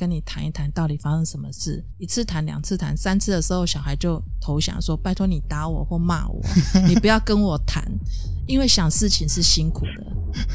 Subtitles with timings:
[0.00, 1.84] 跟你谈一谈到底发生什么事。
[1.98, 6.40] 一次谈、两次谈、三次的时候，小孩就投降说：“拜托你打我或骂我，
[6.88, 7.84] 你不要跟我谈，
[8.46, 10.06] 因为想事情是辛苦的，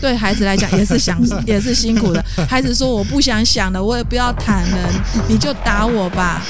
[0.02, 2.20] 对孩子来讲也是想也是辛苦的。
[2.50, 4.90] 孩子说我不想想了，我也不要谈了，
[5.30, 6.42] 你就打我吧。”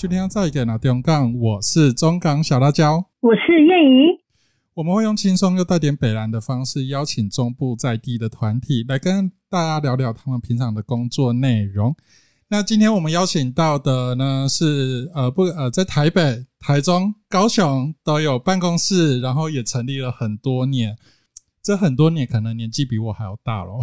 [0.00, 4.22] 收听再一个拿中港，我是中港小辣椒，我是燕怡。
[4.74, 11.96] 我们会用轻松又带点北蓝的方式，邀请中部在地的团体来跟大家聊聊他们平常的工作内容。
[12.46, 20.96] 那今天我们邀请到的呢是呃不呃在台北、台中、高雄都有办公室，然后也成立了很多年。
[21.60, 23.80] 这很多年可能年纪比我还要大咯，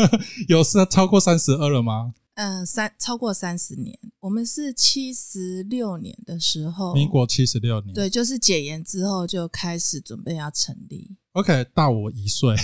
[0.48, 2.14] 有是超过三十二了吗？
[2.38, 11.16] 嗯，三超过三十年，我们是七十六年的时候，民国七十六年，对，就是解严之后就开始准备要成立。
[11.32, 12.54] OK，大我一岁，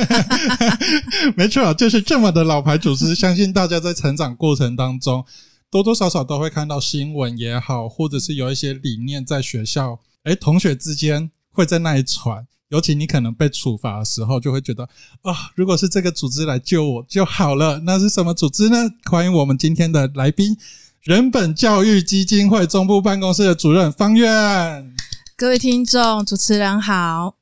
[1.36, 3.14] 没错，就是这么的老牌组织。
[3.14, 5.22] 相信大家在成长过程当中，
[5.70, 12.46] 多多少少都会看到新闻也好，或者是有一些理念在学校，哎，同学之间会在那里传。
[12.70, 14.84] 尤其你可能被处罚的时候，就会觉得
[15.22, 17.80] 啊，如果是这个组织来救我就好了。
[17.84, 18.76] 那是什么组织呢？
[19.10, 20.54] 欢迎我们今天的来宾——
[21.00, 24.94] 人本教育基金会中部办公室的主任方院。
[25.34, 27.36] 各位听众，主持人好。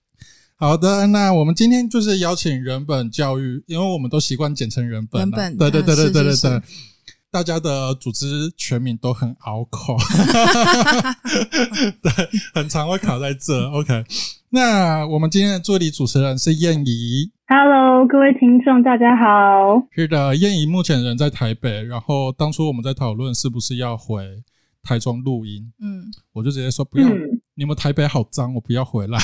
[0.55, 5.21] 好的，那我们今天就是邀请人本教育，因为我们都习惯简称人本。
[5.23, 6.63] 人本，对对对对对对对。
[7.31, 9.97] 大家的组织全名都很拗口，
[12.01, 12.11] 对，
[12.55, 13.69] 很常会卡在这。
[13.71, 14.05] OK。
[14.51, 17.31] 那我们今天的助理主持人是燕怡。
[17.49, 19.83] Hello，各位听众，大家好。
[19.95, 24.43] 是的，燕怡目前人在台北，然后当初我们在讨论是不是要回
[24.83, 27.07] 台中录音，嗯，我就直接说不要，
[27.55, 29.19] 你们台北好脏，我不要回来，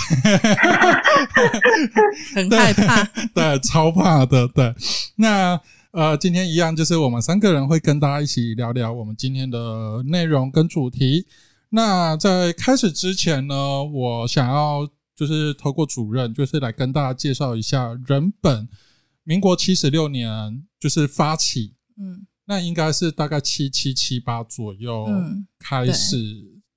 [2.34, 4.75] 很害怕， 对，超怕的，对。
[5.17, 5.58] 那
[5.93, 11.27] 呃，今天一样，就是我们三个人会跟大家一起聊聊我们今天的内容跟主题。
[11.70, 14.89] 那在开始之前呢，我想要。
[15.14, 18.67] 就是透过主任，就是来跟大家介绍一下人本。
[19.25, 25.07] 民国七十六年就是发起，嗯，那应该是大概七七七八左右
[25.61, 26.17] 开始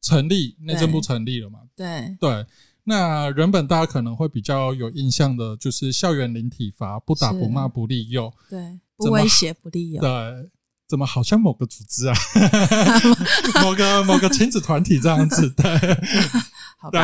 [0.02, 1.60] 成立，内政部成立了嘛？
[1.76, 2.46] 对对。
[2.84, 10.50] 那人本大家可能会比较有印象的，就是校园零体罚，不打不骂不利诱，对，不威胁不利诱，对。
[10.88, 12.16] 怎么好像某个组织啊？
[13.64, 15.50] 某个某个亲子团体这样子？
[15.50, 15.66] 对。
[16.92, 17.02] 对，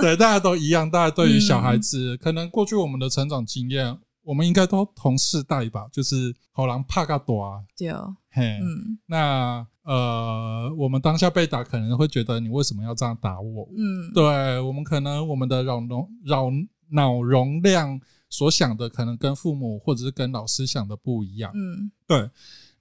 [0.00, 0.90] 对，大家都一样。
[0.90, 5.86] 大家对于小孩子，可能过去我们的成长经验，我们应该都同世代吧。
[5.92, 7.92] 就是好狼怕个多啊，对
[8.32, 13.68] 嘿，嗯，那呃，我们当下被打，可能会觉得你为什么要这样打我？
[13.78, 16.50] 嗯，对，我们可能我们的脑容脑
[16.90, 18.00] 脑容量
[18.32, 21.52] 所想的，可能跟父母或者是跟老师想的不一样。
[21.54, 22.30] 嗯，对。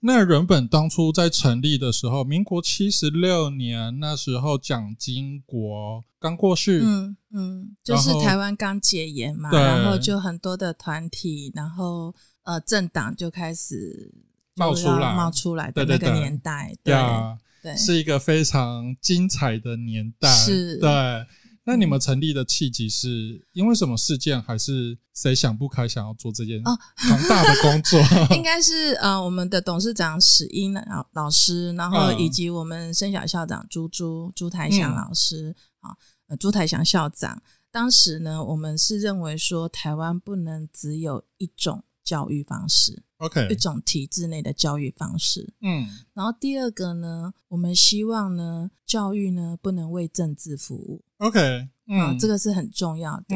[0.03, 14.11] 那人本当初在成立的时候，民国七十六年，那时候蒋经国刚过世，嗯嗯，就是台湾刚解严嘛，然后就很多的团体，然后呃政党就开始
[14.55, 16.95] 冒出来，冒出来的那个年代，对
[17.61, 20.89] 对，是一个非常精彩的年代，是，对。
[21.63, 27.99] 那你们成立的契机是因为什么事件，还是谁想不开想要做这件庞大的工作？
[28.35, 35.95] 应该是呃，我们的董事长史英老老师，然后以及我们生小校长朱朱朱台祥老师啊，
[36.39, 37.41] 朱台祥校长。
[37.69, 45.53] 当时呢，我们是认为说，台湾不能只有一种教育方式，OK，一种体制内的教育方式。
[45.61, 51.03] 嗯，然后第二个呢，我们希望呢，教育呢不能为政治服务。
[51.17, 53.35] OK，嗯，这个是很重要的。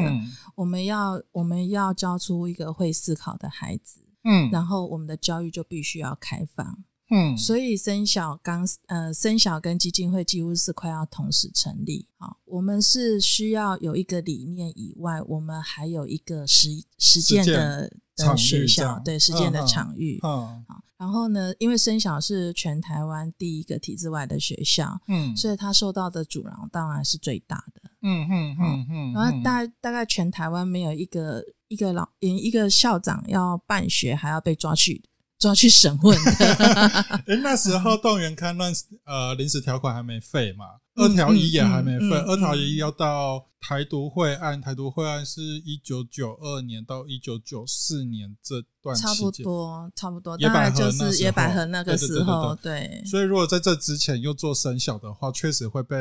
[0.56, 12.08] 我们要我们要教出一个会思考的孩子，嗯，然后我们的教育就必须要开放，嗯，所以生小刚呃生小跟基金会几乎是快要同时成立。
[12.16, 16.68] 好，我们是需要有一个理念以外，我们还有一个实
[16.98, 20.82] 实践的的学校，对实践的场域，嗯，好。
[20.98, 29.12] 然后呢，因为生小是全台湾第一个体制外的学校，嗯，所以他受到的阻挠当然是最大的，嗯嗯嗯嗯。
[29.12, 35.02] 然后大大概全台湾没有一个一个老一个校长要办学还要被抓去
[35.38, 36.46] 抓去审问的。
[37.28, 38.72] 哎，那时候动员戡乱
[39.04, 40.64] 呃临时条款还没废嘛？
[40.96, 53.02] 二条一也还没分，二条一要到台独会案，台独会案是一九九二年到一九九四年这段差不多，差不多，大概就是野百合那个时候，对。
[53.04, 55.96] 所以如果在这之前又做生小的话，确实会被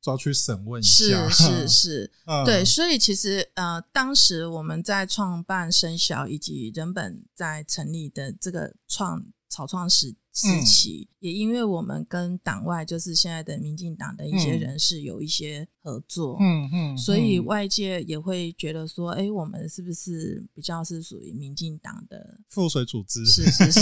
[0.00, 1.28] 抓去审问一下。
[1.28, 2.12] 是是是，
[2.46, 2.64] 对。
[2.64, 10.14] 所以其实呃，当时我们在创办生小以及人本在成立的这个创草创时。
[10.36, 23.24] 时期也因为我们跟党外就是现在的民进党的一些人士有一些合作，嗯嗯，所以外界也会觉得说，哎，我们是不是比较是属于民进党的附水组织？
[23.24, 23.80] 是是是，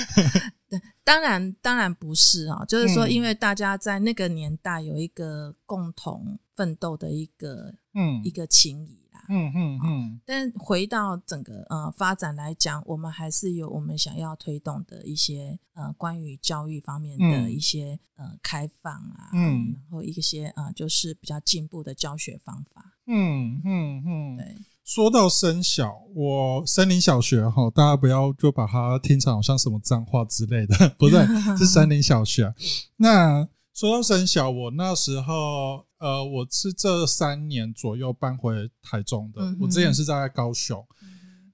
[0.70, 9.05] 对，当然当然不是啊，就是说，因为大家在那个年代有一个共同奋斗的一个嗯一个情谊。
[9.28, 22.94] 嗯嗯嗯，但回到整个呃发展来讲，我们还是有我们想要推动的一些呃关于教育方面的一些呃开放啊，嗯，然后一些呃就是比较进步的教学方法。
[23.06, 24.56] 嗯嗯嗯，对。
[24.84, 31.26] 说到生小，我森林小学哈，大家不要就把它听成好像什么脏话之类的， 不对，
[31.58, 32.54] 是森林小学。
[32.96, 35.84] 那说到生小，我那时候。
[35.98, 39.56] 呃，我是这三年左右搬回台中的。
[39.58, 40.86] 我之前是在高雄。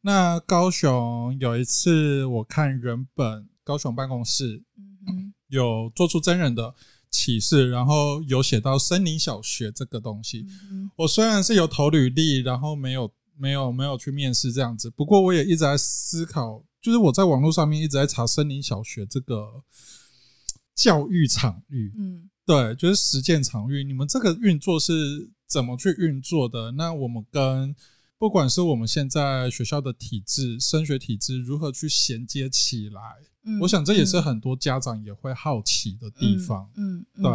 [0.00, 4.60] 那高雄有一次，我看原本高雄办公室
[5.46, 6.74] 有做出真人的
[7.08, 10.44] 启示，然后有写到森林小学这个东西。
[10.96, 19.62] 我虽然是有投履历，然后没有没有没有去面试这样子，不过我也一直在思考，就是我在网络上面一直在查森林小学这个
[20.74, 21.92] 教育场域。
[21.96, 22.28] 嗯。
[22.44, 26.72] 对，就是实践场域，你们这个运作是怎么去运作的？
[26.72, 27.74] 那我们跟
[28.18, 33.00] 不管是我们现在学校的体制、升学体制如何去衔接起来？
[33.44, 36.68] 嗯，我想这也是很多家长也会好奇的地方。
[36.76, 37.30] 嗯，对，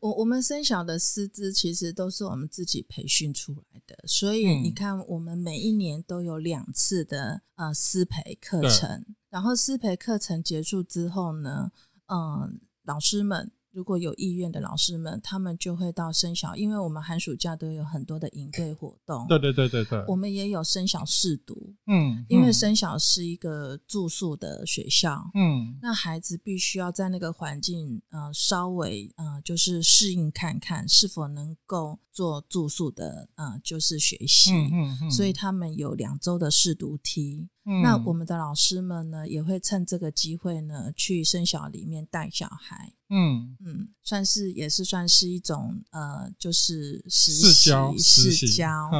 [0.00, 11.70] 我我们生小的师资其实都是我们自己培训出来的，所以你看，我们每一年都有两次的呃师培课程，然后师培课程结束之后呢，
[12.06, 13.52] 嗯，老师们。
[13.72, 19.26] 如果有意愿的老师们，他们就会到生小，因为我们寒暑假都有很多的营队活动。
[19.28, 21.74] 对对对对对，我们也有升小试读。
[21.86, 25.30] 嗯，因为升小是一个住宿的学校。
[25.34, 34.52] 嗯，那孩子必须要在那个环境，呃，稍微呃，就是适应看看是否能够做住宿的，呃，就是学习。
[34.54, 37.50] 嗯嗯，所以他们有两周的试读梯。
[37.82, 42.92] 那我们的老师们呢，也会趁这个机会呢，去生小里面带小孩。
[43.08, 48.90] 嗯嗯，算是也是算是一种呃，就是实习试教。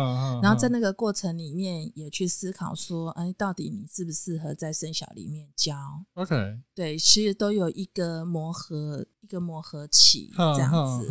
[0.43, 5.77] 然后在那个过程里面，也去思考说，哎，到底你适不适合在生小里面教
[6.15, 11.09] ？OK，对，其实都有一个磨合，一个磨合期这样子。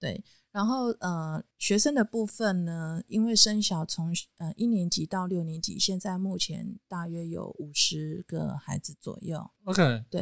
[0.00, 0.24] 对。
[0.58, 9.48] 然后呃，学生的部分呢，因为升小从呃一年级到六年级，现在目前大约有五十个孩子左右。
[9.66, 10.20] OK，对，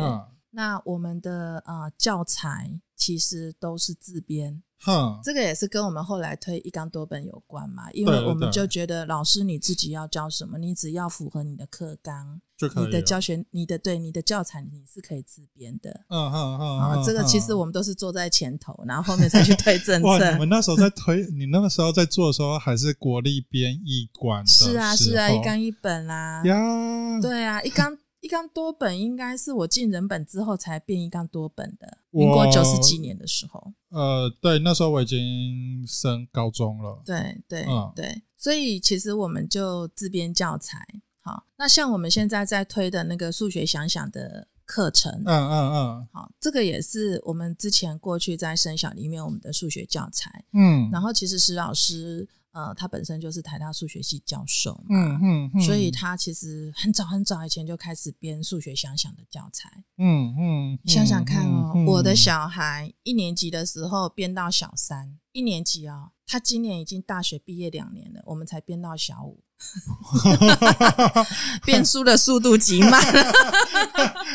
[0.51, 4.63] 那我们的呃教材其实都是自编。
[4.81, 12.43] 哼，这个也是跟我们后来推一纲多本有关嘛，因为我们就觉得老师你自己要教什么，你只要符合你的课纲，
[12.77, 15.91] 你的教学，你的对你的教材你是可以自编的。
[16.09, 20.09] 嗯嗯嗯，啊，这个其实我们都是坐在前头，然后后面再去推 政策。
[20.09, 26.43] 哇，你们那时候在推，你那个时候在做的时候还是国立编译馆，是啊是啊，一纲一本啦。
[26.45, 27.97] 呀，对啊，一纲。
[28.21, 33.73] 一纲多本应该是我进人本之后才变一纲多本的，民国九十几年的时候。
[33.91, 37.01] 呃，对，那时候我已经升高中了。
[37.05, 37.65] 对对
[37.95, 40.85] 对，所以其实我们就自编教材。
[41.27, 50.45] 好，那像我们现在在推的那个数学想想的课程，嗯嗯嗯，好，这个也是我们之前过去在生小里面我们的数学教材。
[50.53, 52.29] 嗯，然后其实石老师。
[52.53, 69.45] 呃，他本身就是台大数学系教授嘛，嗯嗯，所以他其实很早很早以前就开始编数学想想的教材，嗯嗯，想想看哦，我的小孩一年级的时候编到小三，一年级哦，他今年已经大学毕业两年了，我们才编到小五，
[71.65, 73.03] 编书的速度极慢，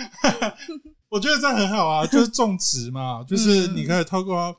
[1.09, 4.55] 我觉得这很好啊， 就是种植嘛，就是你可以透过。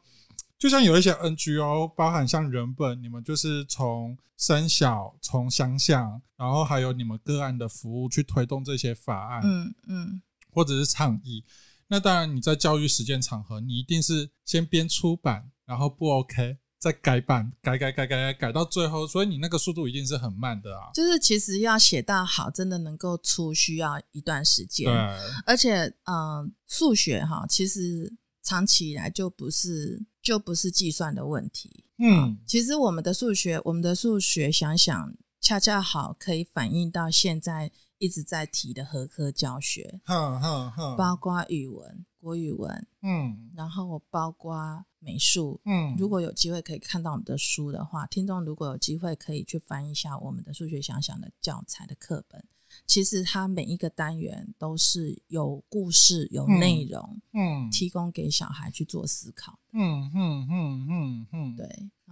[0.59, 11.45] 就像有一些 NGO，包含像人本，你们就是从生小、从想想，然后还有你们个案的服务去推动这些法案，嗯嗯，或者是倡议。
[11.88, 20.91] 那当然，你在教育实践场合，你一定是先编出版，然后不 OK，再改版，改改改改改改到最后，所以你那个速度一定是很慢的啊。
[20.93, 24.87] 就是其实要写到好，真的能够出，需要一段时间。
[24.87, 24.95] 对，
[25.47, 28.12] 而且嗯，数学哈，其实
[28.43, 30.05] 长期以来就不是。
[30.23, 31.85] 就不是计算的问题。
[31.99, 52.44] 嗯，其实我们的数学，我们的数学想想，恰恰好可以反映到现在一直在提的合科教学，哼哼哼包括语文、国语文，嗯，然后包括美术，嗯，如果有机会可以看到我们的书的话，听众如果有机会可以去翻一下我们的数学想想的教材的课本。
[52.87, 59.59] 其实它每一个单元都是有故事、有内容，嗯，提供给小孩去做思考。
[59.73, 61.68] 嗯嗯嗯嗯嗯，对。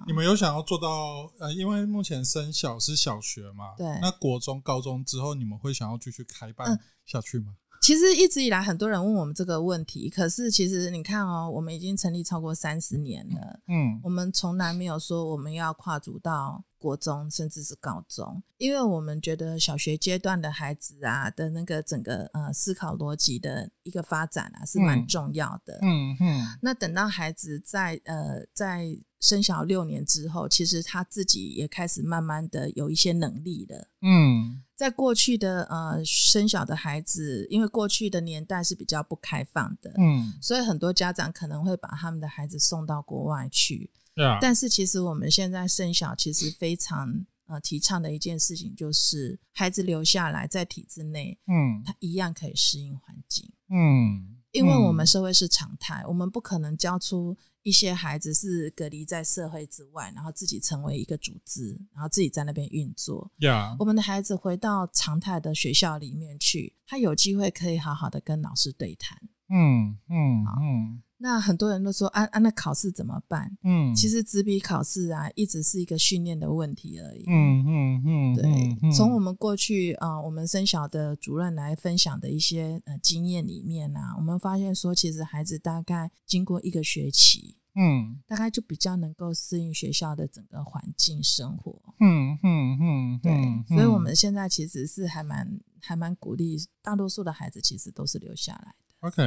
[0.07, 3.87] 你们有想要做到呃，因为目前升小是小学嘛，对。
[4.03, 7.55] 那国中、高中之后，你们会想要继续开办下去吗？
[7.91, 10.09] 其实一直以来，很多人问我们这个问题。
[10.09, 26.47] 可是其实你看哦，我们已经成立超过三十年了，嗯，我们从来没有说我们要跨足到国中，甚至是高中，因为我们觉得小学阶段的孩子啊的那个整个呃思考逻辑的一个发展啊是蛮重要的，嗯嗯。
[26.63, 34.63] 那等到孩子在呃在生小六年之后，其实他自己也开始慢慢的有一些能力了，嗯。
[34.75, 43.91] 在过去的呃生小的孩子，因为过去的年代是比较不开放的，嗯，所以很多家长可能会把他们的孩子送到国外去。
[44.41, 57.37] 但是其实我们现在生小，其实非常呃提倡的一件事情，就是孩子留下来在体制内，嗯，他一样可以适应环境，嗯，因为我们社会是常态，我们不可能教出。
[57.63, 63.31] 一些孩子是隔离在社会之外，然后自己成为一个组织，然后自己在那边运作。
[63.41, 69.19] 呀，我们的孩子回到常态的学校里面去，他有机会可以好好的跟老师对谈。
[69.51, 71.03] 嗯嗯嗯。
[71.23, 73.55] 那很多人都说啊啊，那考试怎么办？
[73.63, 77.25] 嗯，其实纸笔考试啊，一直是一个训练的问题而已。
[77.27, 78.91] 嗯嗯嗯，对。
[78.91, 91.79] 从我们过去啊，我们生小的主任来分享的一些呃经验里面啊，我们发现说，其实孩子大概经过一个学期，嗯，大概就比较能够适应学校的整个环境生活。
[92.01, 93.77] 嗯嗯嗯，对。
[93.77, 99.09] 所以我们现在其实是还蛮还蛮鼓励大多数的孩子，其实都是留下来的。
[99.09, 99.23] OK，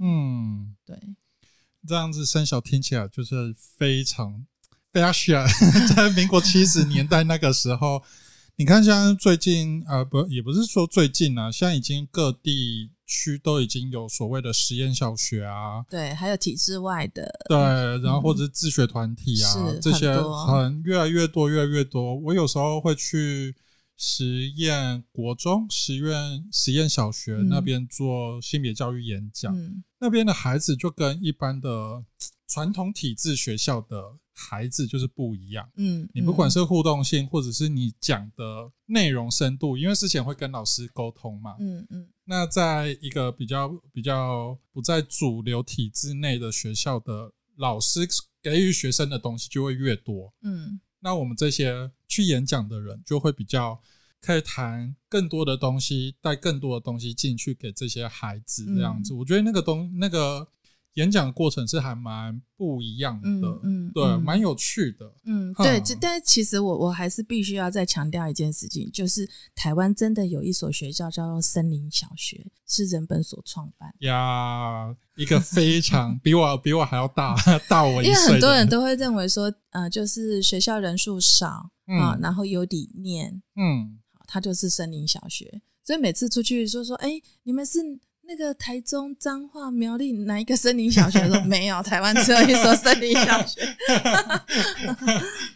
[0.00, 0.96] 嗯，对，
[1.86, 4.44] 这样子生小听起来就是非常
[4.92, 5.44] 非常需要，
[5.94, 8.02] 在民国七十年代那个时候，
[8.56, 17.58] 你看像最近啊，不也不是说最近啊，现在已经各地区都已经有所谓的实验小学啊，对，还有体制外的，对，
[18.02, 20.14] 然后或者是自学团体啊，这些
[20.46, 22.14] 很越来越多，越来越多。
[22.20, 23.54] 我有时候会去。
[23.96, 29.54] 实验国中、实验实验小学那边做性别教育演讲，
[29.98, 32.04] 那边的孩子就跟一般的
[32.48, 35.70] 传统体制学校的孩子就是不一样。
[35.76, 41.56] 嗯，你不管是互动性，或者是你讲的内容深度，因为之前会跟老师沟通嘛。
[41.60, 42.08] 嗯嗯。
[42.24, 48.00] 那在一个比较比较不在主流体制内的学校的老师
[48.42, 50.34] 给予学生的东西就会越多。
[50.42, 50.80] 嗯。
[51.04, 53.80] 那我们这些去演讲的人就会比较
[54.20, 59.14] 可以谈更多的东西，带更多的东西进去给这些孩子这样子。
[59.14, 60.48] 我觉得那个东那个。
[60.94, 65.82] 演讲过程是还蛮不一样的，嗯，对，蛮有趣的，嗯，对。
[66.00, 77.34] 但是其实我我还是必须要再强调一件事情，就是台湾真的有一所学校叫做森林小学，是人本所创办呀，一个非常比我比我还要大
[77.68, 78.12] 大我一岁。
[78.12, 81.70] 因为很多人都会认为说，呃，就是学校人数少
[82.00, 83.98] 啊，然后有理念，嗯，
[84.28, 85.60] 它就是森林小学。
[85.82, 87.80] 所以每次出去说说，哎，你们是。
[88.26, 91.82] 那个台中彰化苗栗哪一个森林小学说没有？
[91.82, 93.60] 台湾只有一所森林小学。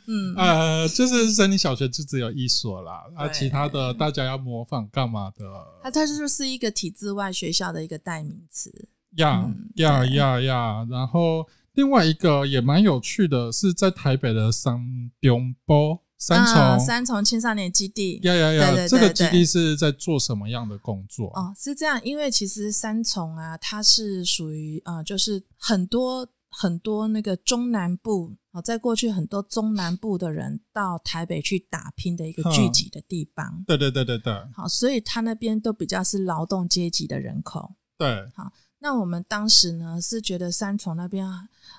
[0.07, 5.45] 嗯 呃，就是森林小学就只有一所啦，啊，其他的大家要模仿干嘛的？
[5.83, 8.89] 它它就是一个体制外学校的一个代名词。
[9.17, 10.87] 呀呀呀呀！
[10.91, 14.79] 然后另外一个也蛮有趣的，是在台北的三
[15.23, 16.03] 中波。
[16.19, 18.89] 三重三重青少年基地，呀呀呀！
[18.89, 21.29] 这个基地是在做什么样的工作？
[21.29, 33.63] 哦，是这样，因为其实三重啊，它是属于啊，就是很多很多那个中南部哦，在过去很多中南部的人到台北去打拼的一个聚集的地方。
[33.65, 34.35] 对对对对对。
[34.53, 37.75] 好，所以他那边都比较是劳动阶级的人口。
[37.97, 38.29] 对。
[38.35, 41.25] 好，那我们当时呢是觉得三重那边，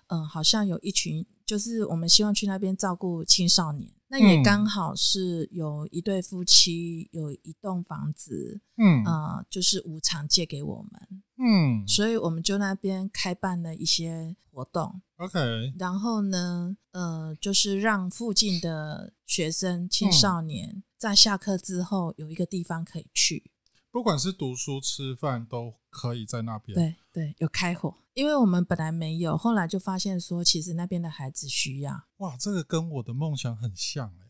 [0.07, 3.91] 嗯，好像有一群，就是我们希望去那边照顾青少年。
[4.09, 9.03] 那也刚好是有一对夫妻有一栋房子，嗯。
[9.05, 23.51] 啊，就是无偿借给我们，嗯，所以我们就那边开办了一些活动，OK，然后呢，呃，就是让附近的学生青少年在下课之后有一个地方可以去。
[23.91, 26.75] 不管是读书、吃饭，都可以在那边。
[26.75, 32.03] 对对，有开火，因为我们本来没有，后来就发现说，其实那边的孩子需要。
[32.17, 34.27] 哇，这个跟我的梦想很像哎，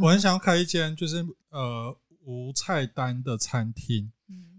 [0.00, 1.94] 我很想要开一间就是呃
[2.24, 4.10] 无菜单的餐厅，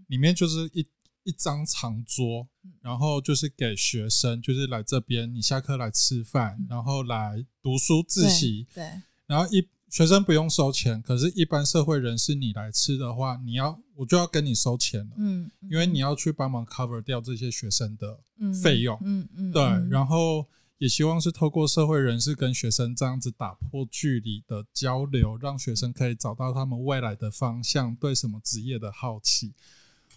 [0.06, 0.86] 里面就是一
[1.24, 2.46] 一张长桌，
[2.80, 9.68] 然后就是给学生，就是来这边，你下课来吃饭，然后来读书自习，对，然后一。
[9.92, 18.18] 学生不用收钱，可是，一般社会人士你来吃的话，你要我就要跟你收钱了，嗯，因为你要去帮忙 cover 掉这些学生的
[18.62, 29.52] 费用，嗯嗯，对，然后也希望是透过社会人士跟学生这样子打破距离的交流，让学生可以找到他们未来的方向，对什么职业的好奇。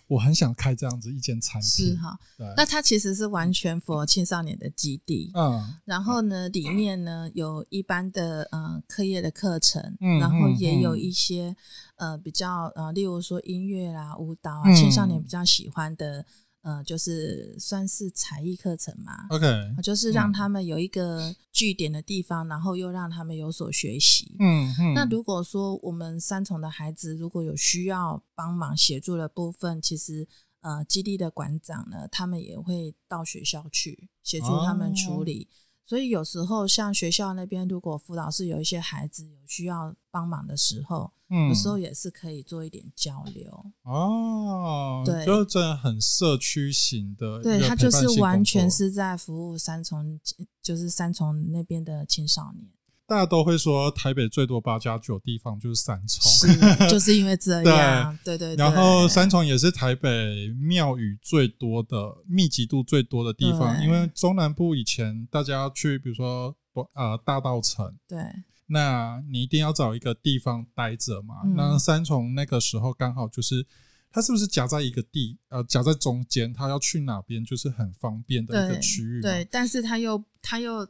[0.08, 2.20] 我很想开这样子一间餐厅，是哈。
[2.56, 5.74] 那它其实是完全符合青少年的基地，嗯。
[5.86, 11.56] 然后呢，里面呢有一般的呃课业的课程，然后也有一些
[11.96, 16.26] 呃比较呃，例如说音乐啦、舞蹈啊，青少年比较喜欢的。
[16.66, 19.46] 呃，就是算是才艺课程嘛，OK，
[19.84, 24.36] 就是让他们有一个据点的地方，然后又让他们有所学习。
[24.40, 24.94] 嗯嗯。
[24.96, 30.28] 那如果说我们三重的孩子如果有需要帮忙协助的部分，其实
[30.62, 35.48] 呃，基地的馆长呢，他们也会到学校去协助他们处理。
[35.86, 45.04] 所以有时候像学校那边，如果辅导室有一些孩子有需要帮忙的时候，嗯，有时候也是可以做一点交流哦。
[45.06, 50.20] 对，就真的很社区型的，对他就是完全是在服务三重，
[50.62, 52.68] 就是三重那边的青少年。
[53.08, 56.58] 大家都会说台北最多八加九地方就是三重，是
[56.90, 58.56] 就是因为这样，对对。
[58.56, 66.56] 然后三重也是台北庙宇最多的、密集度最多的地方，因为中南部以前大家要去，比如说
[66.94, 68.18] 呃大道城，对，
[68.66, 71.36] 那你一定要找一个地方待着嘛。
[71.56, 73.68] 那三重那个时候刚好就是，
[74.12, 80.88] 它是不是夹在一个地呃夹在中间，它要去哪边就是很方便的一个区域，对，但是它又它又。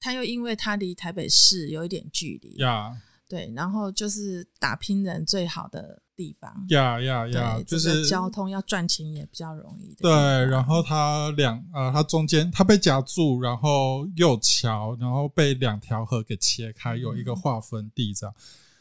[0.00, 2.96] 他又因为他离台北市有一点距离，呀，
[3.28, 9.94] 对，然后就是打拼人最好的地方，呀呀呀，就是交通要赚钱也比较容易。
[9.96, 18.34] 对，然后他两呃，他中间他被夹住，然后又桥，然后被两条河给切开，有一个划分地这样，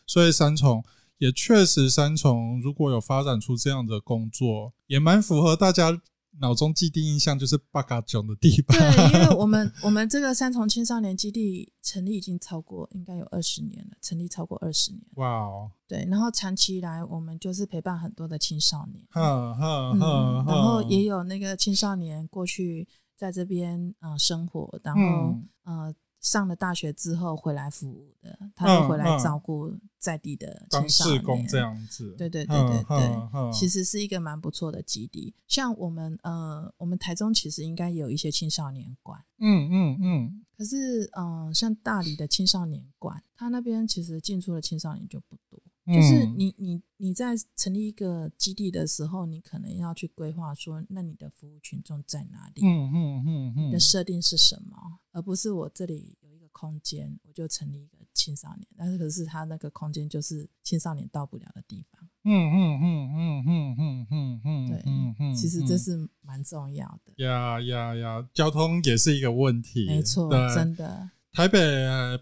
[0.05, 0.83] 所以三重
[1.17, 5.99] 也确实三重如果有发展出这样的工作，也蛮符合大家。
[6.39, 8.77] 脑中既定印象就是巴嘎囧的地方。
[8.77, 15.01] 对，因为我们我们这个三重青少年基地成立已经超过应该有二十年了，成立超过二十年。
[15.15, 15.71] 哇哦！
[15.87, 19.03] 对，然后长期以来我们就是陪伴很多的青少年。
[19.13, 25.93] 然后也有那个青少年过去在这边呃生活，然后呃。
[26.19, 32.15] 上了大学之后回来服务的，他就回来照顾在地的青少年，这样子。
[32.17, 35.33] 对对对对对，其实是一个蛮不错的基地。
[35.47, 39.23] 像我们呃，我们台中其实应该有一些青少年馆。
[39.39, 40.43] 嗯嗯嗯。
[40.57, 45.61] 可是嗯，像大理的青少年馆，他那边其实进出的青少年就不多。
[45.87, 52.61] 就是你你你在成立一个基地的时候，你可能要去规划说，那你的服务群众在哪里？
[52.61, 54.99] 嗯嗯嗯嗯，你的设定是什么？
[55.13, 62.07] 而不是我这里有一个空间，我就成立一个青少年，但是可是他那个空间就是青少年到不了的地方。
[62.25, 67.23] 嗯嗯嗯嗯嗯嗯嗯嗯，对，嗯，其实这是蛮重要的。
[67.23, 69.85] 呀呀呀，交通也是一个问题。
[69.85, 71.11] 没错，真的。
[71.37, 71.59] 台北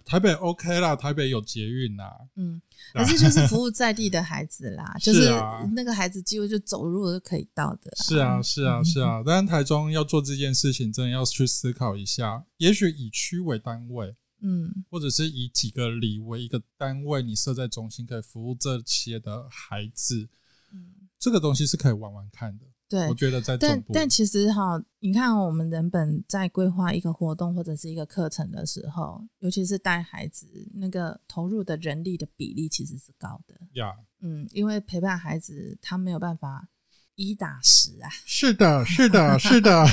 [0.04, 2.14] 台北 OK 啦，台北有捷运啦。
[2.36, 2.62] 嗯，
[2.94, 5.30] 可是就是服务在地的孩子啦， 就是
[5.74, 7.90] 那个孩子几乎就走路都可以到的。
[7.96, 9.24] 是啊，是啊，是啊。
[9.26, 20.28] 但是台中要做这件事情，真的要去思考一下，也许以区为单位，嗯，或者是以几个里为一个单位，你设在中心可以服务这些的孩子，
[20.74, 22.66] 嗯，这个东西是可以玩玩看的。
[22.88, 30.46] 对，我觉得在但但其实哈，你看我们人本在规划一个活动或者是一个课程的时候，尤其是带孩子，
[30.76, 33.56] 那个投入的人力的比例其实是高的。
[33.74, 36.68] 呀，嗯，因为陪伴孩子，他没有办法
[37.16, 38.10] 一打十啊。
[38.24, 39.88] 是的，是的，是的，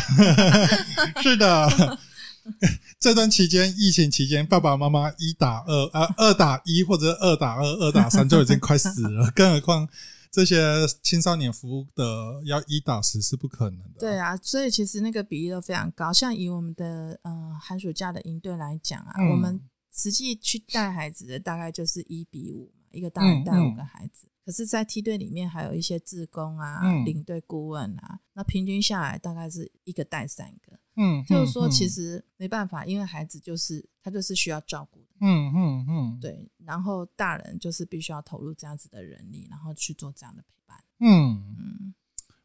[1.23, 1.99] 是的。
[2.99, 9.89] 这段期间，疫情期间，爸爸妈妈一打二啊，二打一或者二打二、二打三就已经快死了，更何况。
[10.33, 10.57] 这些
[11.03, 14.01] 青少年服务的要一打十是不可能的。
[14.01, 16.11] 对啊，所以其实那个比例都非常高。
[16.11, 19.61] 像以我们的呃寒暑假的营队来讲啊，我们
[19.95, 24.27] 实际去带孩子的大概就是一比五嘛，一个大人带五个孩子。
[24.45, 30.81] 可是，在梯队里面还有一些志工啊、领队顾问啊，那平均下来大概是一个带三个。
[30.97, 35.01] 嗯，就是说其实没办法，因为孩子就是他就是需要照顾。
[35.21, 40.85] 嗯嗯嗯，对，然后大人就是必须要投入这样子的人力，然后去做这样的陪伴。
[40.99, 41.95] 嗯嗯，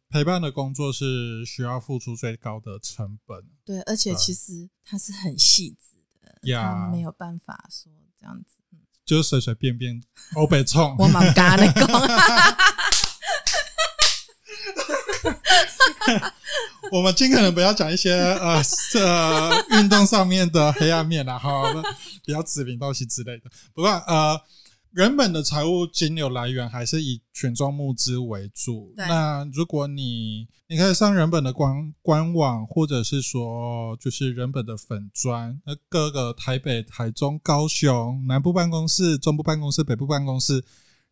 [0.09, 3.43] 陪伴的工作是需要付出最高的成本。
[3.65, 8.57] 对，而且其实他是很细致的，它没有办法说这样子，
[9.03, 9.99] 就是随随便便
[10.35, 11.87] 欧北冲，我蛮干的工。
[16.91, 18.61] 我们尽可能不要讲一些呃
[18.95, 21.63] 呃运动上面的黑暗面啦，哈，
[22.25, 23.49] 比较指名道姓之类的。
[23.73, 24.39] 不过呃，
[24.91, 28.93] 原本的财务金流来源还是以全装募资为主。
[28.95, 40.63] 那如果你你可以上人本的官官网，或者是说就是人本的粉砖，那各个台北、台中、高雄南部办公室、中部办公室、北部办公室，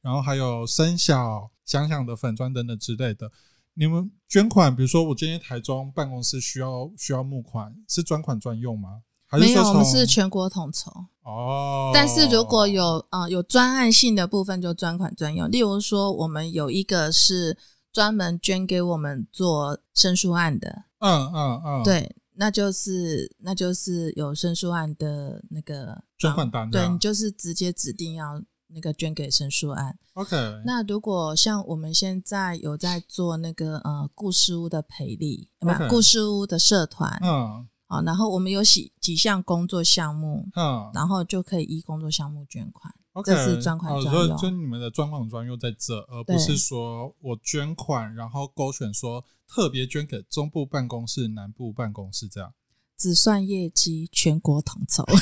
[0.02, 3.30] 然后还有生小想想的粉砖等等之类的。
[3.78, 9.02] 你们捐款，比如说我今天台中办公室需要需要募款，是专款专用吗？
[9.34, 10.90] 没有，我们是全国统筹
[11.24, 11.92] 哦。
[11.94, 15.52] 但是如果有啊有专案性的部分，就专款专用。
[15.52, 17.58] 例如说，我们有一个是
[17.92, 28.42] 专门捐给我们做申诉案的，嗯嗯嗯，对，那就是那就是有申诉案的那个专款单，对你就是直接指定要。
[28.68, 30.36] 那个捐给申诉案，OK。
[30.66, 43.32] 那如果像我们现在有在做那个呃故事屋的赔利，不故事屋的社团，嗯，好，然后我们有几几项工作项目，嗯，然后就可以依工作项目捐款，OK。
[43.32, 52.54] 这是专款专用，就你们的专款专用在这，而不是说我捐款然后勾选说特别捐给中部办公室、南部办公室这样。
[52.98, 55.06] 只算业绩，全国统筹。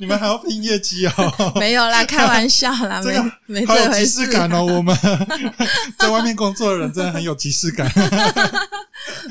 [0.00, 1.52] 你们还要拼业绩哦？
[1.56, 4.64] 没有啦，开玩笑啦，这个没这回事感哦。
[4.64, 4.96] 我们
[5.98, 7.90] 在外面工作的人真的很有即视感。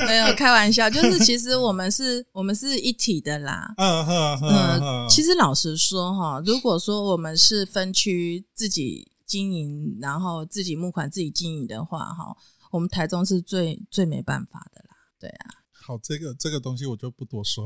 [0.07, 3.73] 没有开玩笑，就是其实我们是我们是一体的啦。
[3.77, 5.07] 嗯嗯嗯。
[5.09, 12.35] 其实老实说哈，如果说我们是分区自己经营，然后自己募款自己经营的话，哈。
[12.71, 15.45] 我们台中是最最没办法的啦，对啊。
[15.71, 17.65] 好，这个这个东西我就不多说，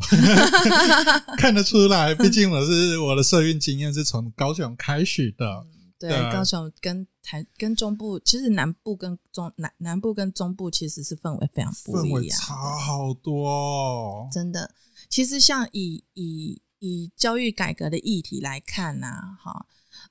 [1.39, 5.65] 看得出来，毕竟我是我的社运经验是从高雄开始的。
[5.97, 14.29] 对，高雄跟台跟中部，其实南部跟中南南部跟中部其实是氛围非常不一样，差好多。
[14.31, 14.71] 真的，
[15.09, 19.07] 其实像以以以教育改革的议题来看呢，
[19.43, 19.65] 哈，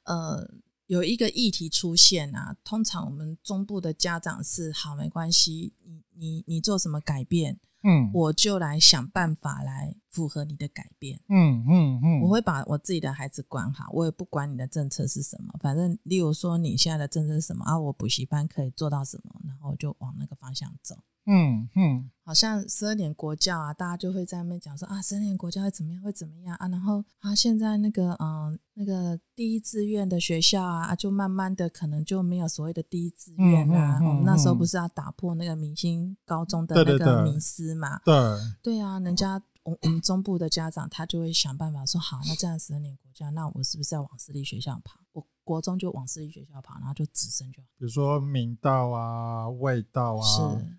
[0.05, 0.51] 呃。
[0.91, 20.97] 有一个议题出现啊，通常我们中部的家长是好没关系，你你你做什么改变，嗯，我就来想办法来符合你的改变，嗯嗯嗯，我会把我自己的孩子管好，我也不管你的政策是什么，反正例如说你现在的政策是什么啊，我补习班可以做到什么，然后就往那个方向走。
[21.27, 26.69] 嗯嗯，好像十二年国教啊，大家就会在那边讲说啊，十二年国教会怎么样，会怎么样啊？
[26.69, 34.01] 然后啊，现在那个嗯，那个第一志愿的学校啊，就慢慢的可能就没有所谓的第一志愿啦。
[34.03, 38.01] 我们那时候不是要打破那个明星高中的那个迷思嘛？
[38.05, 38.15] 对
[38.63, 45.01] 对啊，人家我我们中部的家长他就会想办法说，好，那这样十二年国家，那我是不是要往私立学校跑？
[45.13, 45.27] 我。
[45.43, 47.67] 国中就往私立学校跑，然后就直升就好。
[47.77, 50.23] 比如说明道啊、味道啊、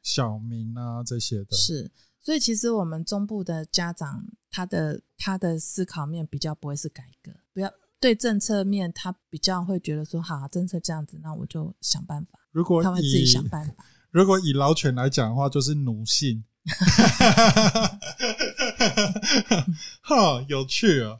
[0.01, 1.51] 小明啊这些的。
[1.51, 12.39] 是，所以其实我们中部的家长，他的他的思考面比较不会是改革，不要对政策面，他比较会觉得说，好，政策这样子，那我就想办法。
[12.51, 13.83] 如果他会自己想办法。
[14.11, 16.45] 如果以老犬来讲的话，就是奴性。
[20.01, 21.19] 哈，有趣啊！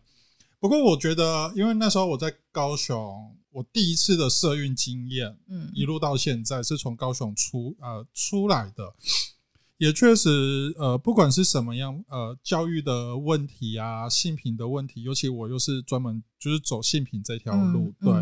[0.59, 3.35] 不过我觉得，因为那时候我在高雄。
[3.53, 8.93] 我第一次的社运经验，嗯，一路到现在是从高雄出呃出来的，
[9.75, 18.13] 也确实呃，不管是什么样呃教育的问题啊，性平的问题，尤其我又是专门就是走性平这条路，对，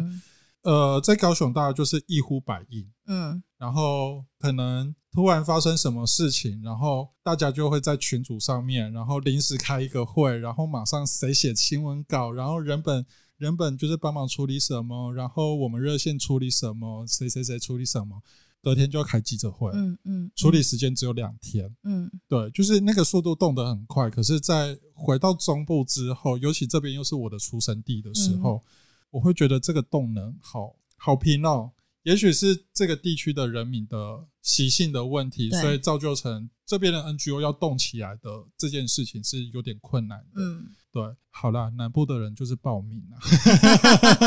[0.64, 13.06] 呃，在高雄大家就是一呼百应，嗯，然后可能突然发生什么事情，然后大家就会在群组上面，然后临时开一个会，然后马上谁写新闻稿，然后人本。
[13.40, 18.22] 人本就是帮忙处理什么，然后我们热线处理什么，谁谁谁处理什么，
[18.62, 19.72] 隔天就要开记者会。
[19.74, 21.74] 嗯嗯，处理时间只有两天。
[21.86, 24.10] 嗯，对，就是那个速度动得很快。
[24.10, 28.62] 可是，在回到中部之后，尤其这边又是我的出生地的时候，
[29.10, 31.72] 我会觉得这个动能好好拼哦。
[32.04, 40.42] 也许是这个地区的人民的习性的问题，所以造就成这边的 NGO 要动起来的这件事情是有点困难的。
[40.42, 40.68] 嗯。
[40.92, 43.22] 对，好啦，南部的人就是报名啊。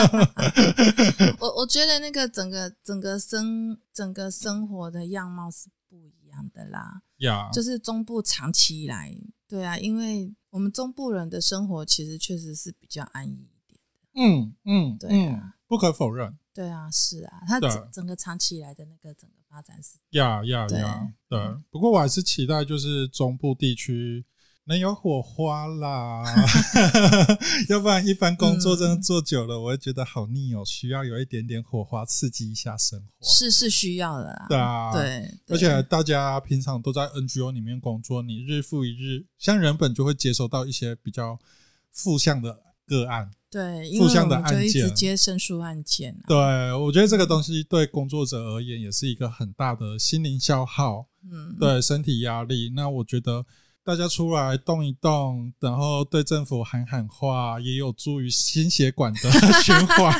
[1.40, 7.02] 我我觉得那个整个整个生整个生活的样貌是不一样的啦。
[7.16, 9.12] 呀，就是中部长期以来，
[9.48, 13.98] 对啊，因为我们中部人的生活其实确实是比较安逸一点的。
[14.14, 16.38] 嗯嗯，对啊，不可否认。
[16.54, 21.38] 对啊，是啊，它整整个长期以来的那个整个发展是呀呀呀，对。
[21.70, 24.24] 不过我还是期待就是中部地区。
[24.66, 26.22] 能有火花啦，
[27.68, 30.64] 要不然一般工作真的做久了，我会觉得好腻哦。
[30.64, 33.26] 需要有一点点火花，刺激一下生活。
[33.26, 35.28] 是是需要的，对啊，对。
[35.48, 41.36] 而且大家平常都在 NGO 里面工作，你日复一日，像人本就会接收到一些比较
[41.90, 46.16] 负向的个案，对，互相的案件，接申诉案件。
[46.26, 46.36] 对，
[46.74, 52.72] 我觉得这个东西对工作者而言也是一个很大的心灵消耗，嗯，对，身体压力。
[52.74, 53.44] 那我觉得。
[53.84, 59.18] 大家出来动一动，然后对政府喊喊话，也有助于心血管的
[59.60, 60.14] 循环。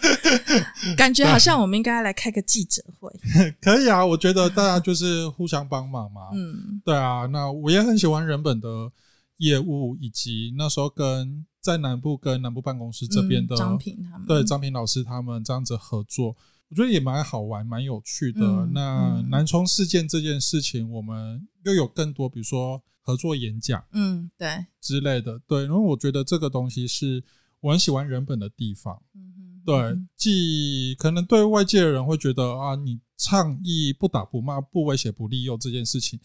[0.94, 3.10] 感觉好像我们应该来开个记者会。
[3.58, 6.28] 可以啊，我觉得大家就是互相帮忙嘛。
[6.34, 8.92] 嗯，对啊，那我也很喜欢人本的
[9.38, 16.34] 业务，以及那时候跟在南部跟南部办公室这边的张平他们，对张平老师他们这样子合作。
[16.70, 18.40] 我觉得也蛮好玩，蛮有趣的。
[18.72, 25.64] 那南充事件这件事情，我们又有更多，比如说合作演讲，嗯，对之类的，对。
[25.64, 27.22] 因为我觉得这个东西是
[27.60, 29.98] 我很喜欢人本的地方，嗯对。
[30.16, 36.18] 既可能对外界的人会觉得啊，你倡议不打不骂不威胁不利诱这件事情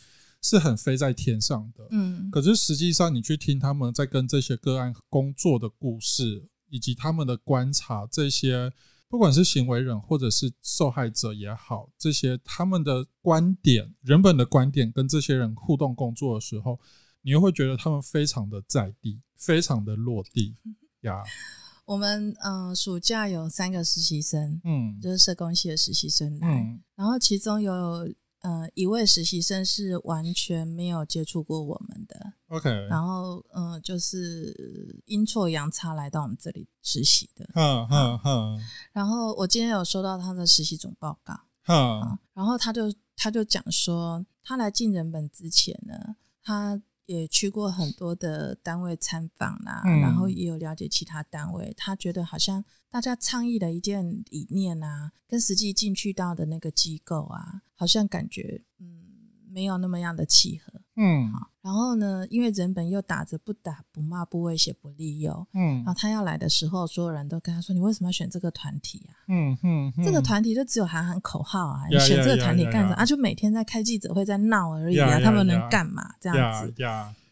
[0.44, 2.30] 是很飞在天上的，嗯。
[2.30, 8.72] 可是实际上，你去听他们在跟这些个案工作的故事，以及他们的观察，这些。
[9.10, 16.80] 不管是行为人或者是受害者也好，这些他们的观点、人本的观点，跟这些人互动工作的时候，
[17.22, 20.56] 你又会觉得他们非常的在地，非常的落地
[21.02, 21.22] 呀。
[21.86, 28.12] 我们嗯，暑假有三个实习生，嗯，就是社工系的实习生来，然后其中有。
[28.44, 41.34] 呃，一位实习生是完全没有接触过我们的，OK，然后嗯，就是阴错阳差来到我们这里实习的，嗯嗯嗯，然后我今天有收到他的实习总报告，
[41.68, 46.82] 嗯，然后他就他就讲说，他来进人本之前呢，他。
[47.06, 51.74] 也去过很多的单位参访啦，然后也有了解其他单位。
[51.76, 59.04] 他觉得好像大家倡议的一件理念啊，跟实际进去到的那个机构啊，好像感觉嗯
[59.50, 60.82] 没有那么样的契合。
[60.96, 61.53] 嗯，好。
[61.64, 73.06] 然后呢，因为人本又打着不打不骂不威胁不利诱，嗯，然后他要来的时候，所有人都跟他说：“你为什么要选这个团体啊？”嗯嗯，这个团体就只有喊喊口号啊，你选这个团体干啥啊？
[73.06, 76.14] 就每天在开记者会，在闹而已啊，他们能干嘛？
[76.20, 76.74] 这样子，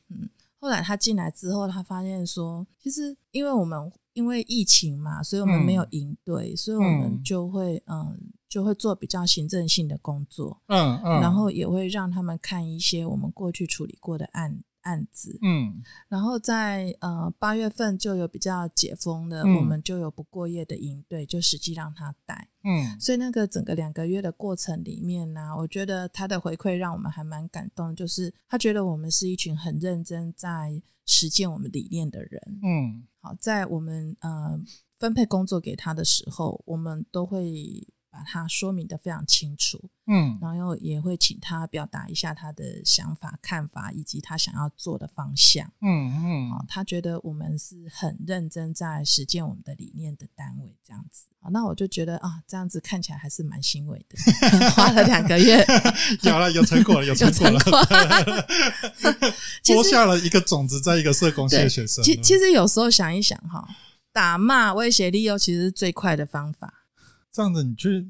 [0.09, 0.29] 嗯。
[0.57, 8.17] 后来他进来之后，他发现说，其实因为我们因为疫情嘛，所以我们没有营队，所以我们就会嗯。
[8.51, 34.59] 就会做比较行政性的工作，嗯嗯，然后也会让他们看一些我们过去处理过的案案子，嗯，然后在呃八月份就有比较解封的，我们就有不过夜的营队，就实际让他带，嗯，所以那个整个两个月的过程里面呢，我觉得他的回馈让我们还蛮感动，就是他觉得我们是一群很认真在实践我们理念的人，嗯，好，在我们呃
[34.99, 37.87] 分配工作给他的时候，我们都会。
[38.11, 54.17] 把它说明的非常清楚，嗯，然后也会请他表达一下他的想法、看法以及他想要做的方向，嗯嗯，啊，他觉得我们是很认真在实践我们的理念的单位，这样子，啊，那我就觉得啊，这样子看起来还是蛮欣慰的，
[54.75, 55.65] 花了两个月，
[56.23, 58.47] 有了有成果了，有成果了，
[59.73, 62.03] 播下了一个种子，在一个社工系的学生。
[62.03, 63.65] 其其实有时候想一想哈，
[64.11, 66.80] 打骂、威胁、利诱，其实是最快的方法。
[67.31, 68.07] 这样子，你去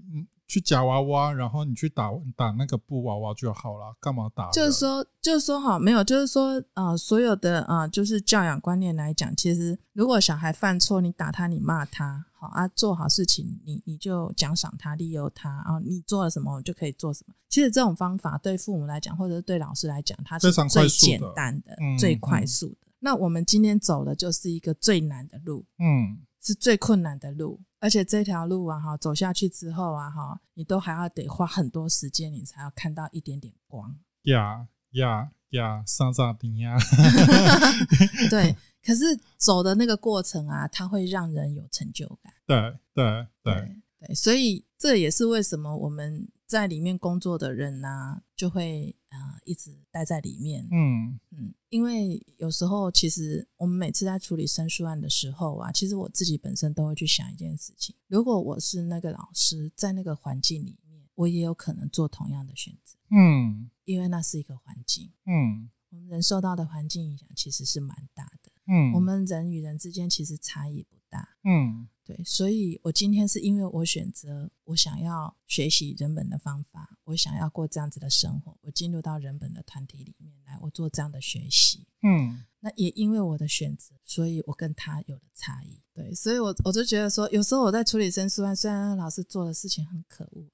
[0.48, 4.50] 去夹娃娃，然后你去打打那个布娃娃就好了，干嘛打？
[4.52, 17.34] 就是说，就是说，好，没有，就是说，呃，所有的啊，就是教养观念来讲，其实如果小孩犯错，你打他，你骂他，好啊，做好事情，你你就奖赏他，利诱他啊，你做了什么就可以做什么。
[17.48, 22.88] 其实这种方法对父母来讲，或者是对老师来讲，它是最简单的、最快速的。
[23.00, 27.60] 那我们今天走的就是一个最难的路，嗯，是最困难的路。
[27.82, 33.94] 而且这条路啊，哈，走下去之后啊，哈，你都还要得花很多时间，你才要看到一点点光。
[34.24, 36.78] 呀呀呀，上上顶呀！
[38.30, 39.04] 对，可是
[39.36, 42.32] 走的那个过程啊，它会让人有成就感。
[42.46, 46.30] 对对对对，所以这也是为什么我们。
[46.52, 50.68] 在里面工作的人呢，就会啊一直待在里面。
[50.72, 62.98] 嗯嗯，因为有时候其实我们每次在处理申诉案的时候啊，其实我自己本身都会去想一件事情：如果我是那个老师，在那个环境里面，我也有可能做同样的选择。
[63.10, 65.12] 嗯，因为那是一个环境。
[65.26, 68.52] 嗯，我们人受到的环境影响其实是蛮大的。
[68.68, 71.36] 嗯，我们人与人之间其实差异不大。
[71.44, 71.88] 嗯。
[72.04, 81.86] 对，所以我今天是因为我选择我想要学习人本的方法，我想要过这样子的生活，我进入到人本的团体里面来，我做这样的学习。
[82.02, 85.80] 嗯，那也因为我的选择，所以我跟他有了差异。
[85.94, 90.50] 对，所以我我就觉得说，有时候我在处理申诉案，虽然老师做的事情很可恶，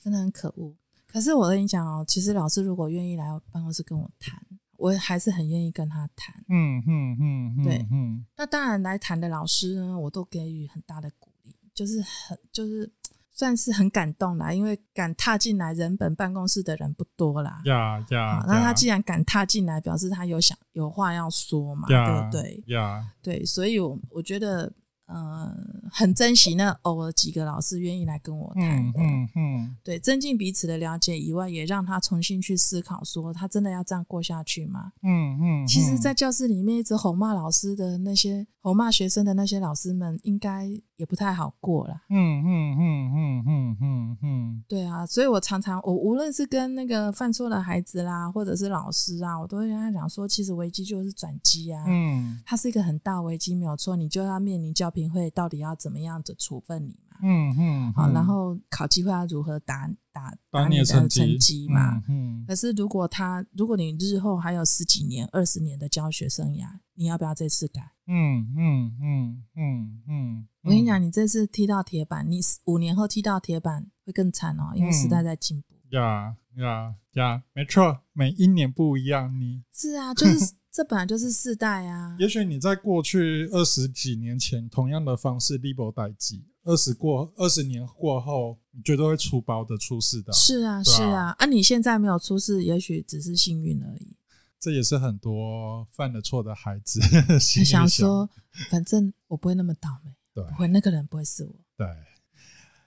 [0.00, 0.74] 真的很可恶，
[1.06, 4.42] 可是我跟你讲哦，其实老师如果愿意来办公室跟我谈。
[4.82, 12.90] 我还是很愿意跟他谈，嗯嗯嗯，对，嗯，那当然来谈的老师呢，我都给予很大的鼓励，就是很就是
[13.30, 22.64] 算是很感动啦，因为敢踏进来人本办公室的人不多啦，呀呀，那他既然敢踏进来，表示他有想有话要说嘛，对不对？
[22.66, 24.72] 呀，对，所以我我觉得。
[25.12, 25.54] 呃，
[25.90, 34.92] 很珍惜那偶尔几个老师愿意来跟我谈的，嗯嗯，对，增进彼此的了解以外，也让他重新去思考，说他真的要这样过下去吗？
[35.02, 40.70] 嗯嗯，其实，在教室里面一直吼骂老师的那些吼骂学生的那些老师们，应该。
[40.96, 42.00] 也不太好过了。
[42.10, 51.82] 嗯嗯嗯嗯嗯嗯嗯，对啊，所以我常常我无论是跟那个犯错的孩子啦，或者是老师啊，我都会跟他讲说，其实危机就是转机啊。
[51.88, 57.16] 嗯，它是一个很大危机，没有错，你就要面临教评会到底要怎么样的处分你嘛。
[57.22, 62.02] 嗯嗯，好，然后考机会要如何打打打你的成绩嘛。
[62.08, 67.92] 嗯，可是如果他如果你日后还有十几年、二十年的教学生涯，你要不要这次改？
[68.06, 70.48] 嗯嗯嗯嗯嗯。
[70.62, 75.76] 我跟你讲，你这次踢到铁板，你五年后踢到铁板会更惨哦，因为时代在进步。
[75.90, 79.32] 呀呀呀，没错，每一年不一样。
[79.38, 82.16] 你是啊，就是这本来就是世代啊。
[82.18, 90.32] 也许你在过去二十几年前，同样的方式 libel 代际，二十过二十年过后，你绝对会出包的出事的。
[90.32, 94.16] 是啊，是啊，啊，你现在没有出事，也许只是幸运而已。
[94.58, 97.00] 这也是很多犯了错的孩子
[97.38, 98.30] 想说，
[98.70, 100.14] 反正我不会那么倒霉。
[100.32, 101.54] 对，不会，那个人不会是我。
[101.76, 101.86] 对，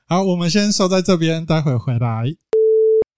[0.07, 2.35] 好，我们先收在这边，待会回来。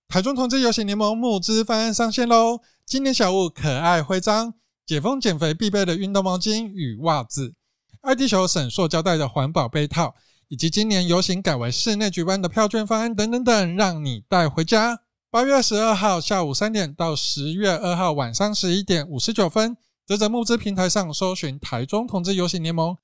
[0.10, 2.62] 台中同志游行联盟募资方案上线喽！
[2.88, 4.54] 今年小物可爱徽章、
[4.86, 7.54] 解封减肥必备的运动毛巾与袜子、
[8.00, 10.16] 爱地球省塑胶袋的环保杯套，
[10.48, 15.02] 以及今年游行改为室内举办的票券方案等等等，让你带回家。
[15.30, 22.96] 八月二十二号下午三点到十月二号晚上十一点五十九分，则在募资平台上搜寻台中同志游行联盟。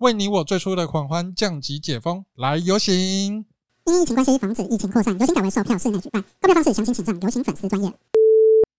[0.00, 3.46] 为你我最初的狂欢降级解封，来游行！
[3.86, 6.22] 因疫情关系，防止疫情扩散，游行改为售票室内举办。
[6.42, 7.90] 购票方式详情请上游行粉丝专业。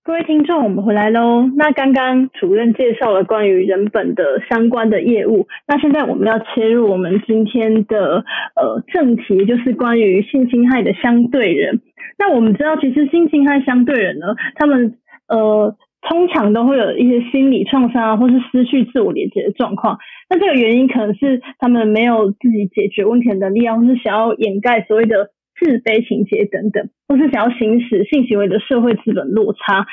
[0.04, 1.48] 各位听众，我们回来喽。
[1.56, 11.82] 那刚刚主任介绍了关于人本的相关的业务，那现在我们要切入我们今天的呃正题，就是关于性侵害的相对人。
[12.18, 15.76] 那我们知道，其实性侵害相对人呢，他们呃。
[16.04, 20.00] 通常都会有一些心理创伤啊，或是失去自我连接的状况。
[20.32, 25.30] 那这个原因可能是他们没有自己解决问题的能力啊，或是想要掩盖所谓的
[25.62, 29.86] 自卑情节等等，或是想要行使性行为的社会资本落差。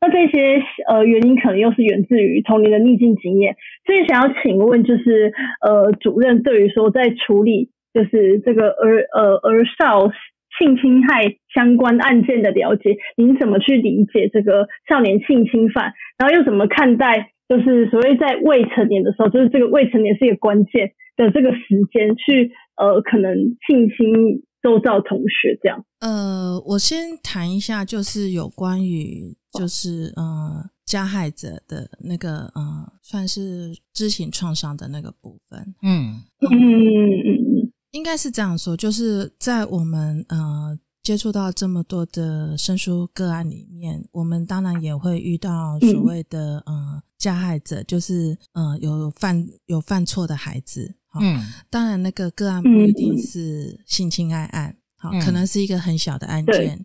[0.00, 3.56] 那这些呃原因可能又是源自于童年的逆境经验。
[3.84, 10.12] 所以想要请问，就是呃主任对于说在处理就是这个儿呃儿少。
[10.58, 15.92] 性侵害相关案件的了解，您怎么去理解这个少年性侵犯？
[16.16, 21.60] 然后又怎么看待，就是所谓在未成年的时候，就是这个未成年是一个关键的这个时
[21.92, 23.36] 间，去呃可能
[23.66, 25.78] 性侵周遭同学这样。
[26.00, 35.74] 呃，我先谈一下，就是有关于就是呃加害者的那个呃算是知情创伤的那个部分。
[35.82, 37.72] 嗯嗯嗯。
[37.92, 50.96] 应该是这样说，就是在我们呃接触到这么多的生疏个案里面，我们当然也会遇到所谓的呃加害者，就是呃有犯有犯错的孩子。
[51.20, 56.84] 嗯，当然那个个案不一定是性侵害案，好，可能是一个很小的案件，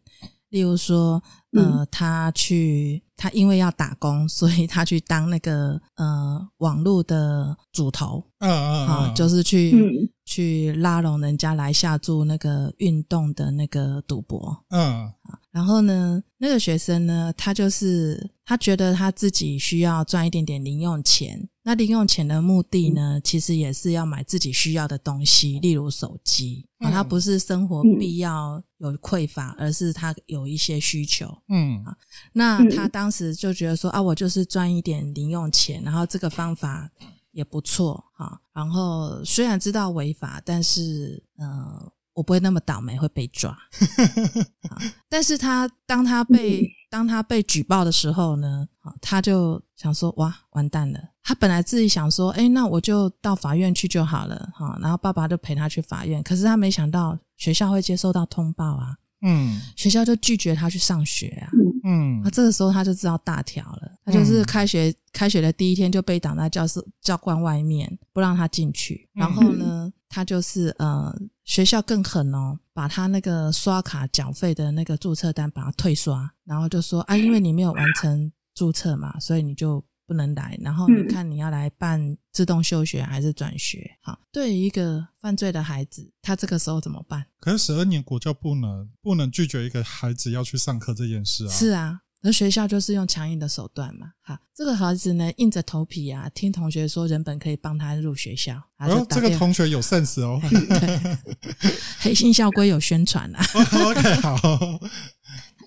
[0.50, 10.10] 例如说呃他去他因为要打工，所以他去当那个呃网络的主头，嗯嗯，好，就是去。
[10.24, 15.12] 去拉拢人家来下注那个运动的那个赌博，嗯，
[15.52, 26.68] 然后呢，那个学生呢，他就是他觉得他自己需要赚一点点零用钱，那零用钱的目的呢，其实也是要买自己需要的东西，例如手机。
[26.80, 31.84] 啊，他不是生活必要有匮乏，而是他有一些需求，嗯。
[31.84, 31.96] 啊，
[32.34, 36.90] 那他当时就觉得说啊，我就是赚一点零用钱，然后这个方法。
[37.34, 43.58] 也不错哈，然后虽然知道违法，但是呃，我我不会那么倒霉会被抓。
[45.10, 48.68] 但是他当他被当他被举报的时候呢，
[49.02, 51.00] 他就想说哇完蛋了。
[51.24, 54.78] 他本来自己想说，哎，那我就到法院去就好了哈。
[54.80, 58.96] 然后爸爸就陪他去法院，可是他没想到学校会接收到通报啊。
[59.24, 61.50] 嗯，学校就拒绝他去上学啊。
[61.84, 63.92] 嗯，那这个时候他就知道大条了。
[64.06, 69.10] 他就是开学开学的第一天就被挡在教室教官外面，不让他进去。
[69.14, 71.12] 然后呢，他就是呃，
[71.46, 79.84] 学校更狠哦，把他那个刷卡缴费的那个注册单把它退刷，然后就说啊，因为你没有完成注册嘛，所以你就。
[80.08, 83.90] 不能来，然后你看你要来办自动休学还是转学？
[84.02, 87.26] 好，对于一个犯罪的孩子，他这个时候怎么办？
[87.40, 91.50] 可是十二年国教不能不能拒绝一个孩子要去上课这件事啊。
[91.50, 94.12] 是啊，而学校就是用强硬的手段嘛。
[94.22, 98.56] 好，这个孩子呢硬着头皮啊，听同学说人本可以帮他入学校。
[98.78, 100.40] 哦，这个同学有 sense 哦。
[102.00, 103.44] 黑心校规有宣传啊。
[103.86, 104.38] OK，好。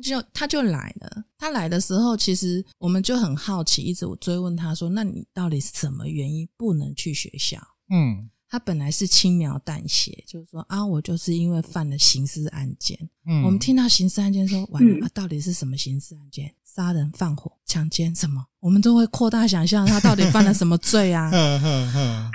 [0.03, 7.59] 就他就来了，他来的时候，其实我们就很好奇，一直追问他说：“那你到底是什么原因不能去学校？”
[7.91, 12.97] 嗯，他本来是轻描淡写，就是说啊，我就是因为犯了刑事案件。
[13.27, 16.55] 嗯，我们听到刑事案件，说完了啊，到底是什么刑事案件？
[16.63, 18.47] 杀人、放火、强奸什么？
[18.61, 21.33] 我们都会扩大想象，他到底犯了什么罪啊？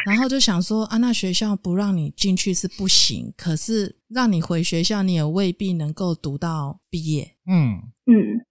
[0.06, 7.34] 然后就想说啊，那学校不让你进去是不行，可是让你回学校，你也未必能够读到毕业。
[7.48, 8.46] 嗯嗯。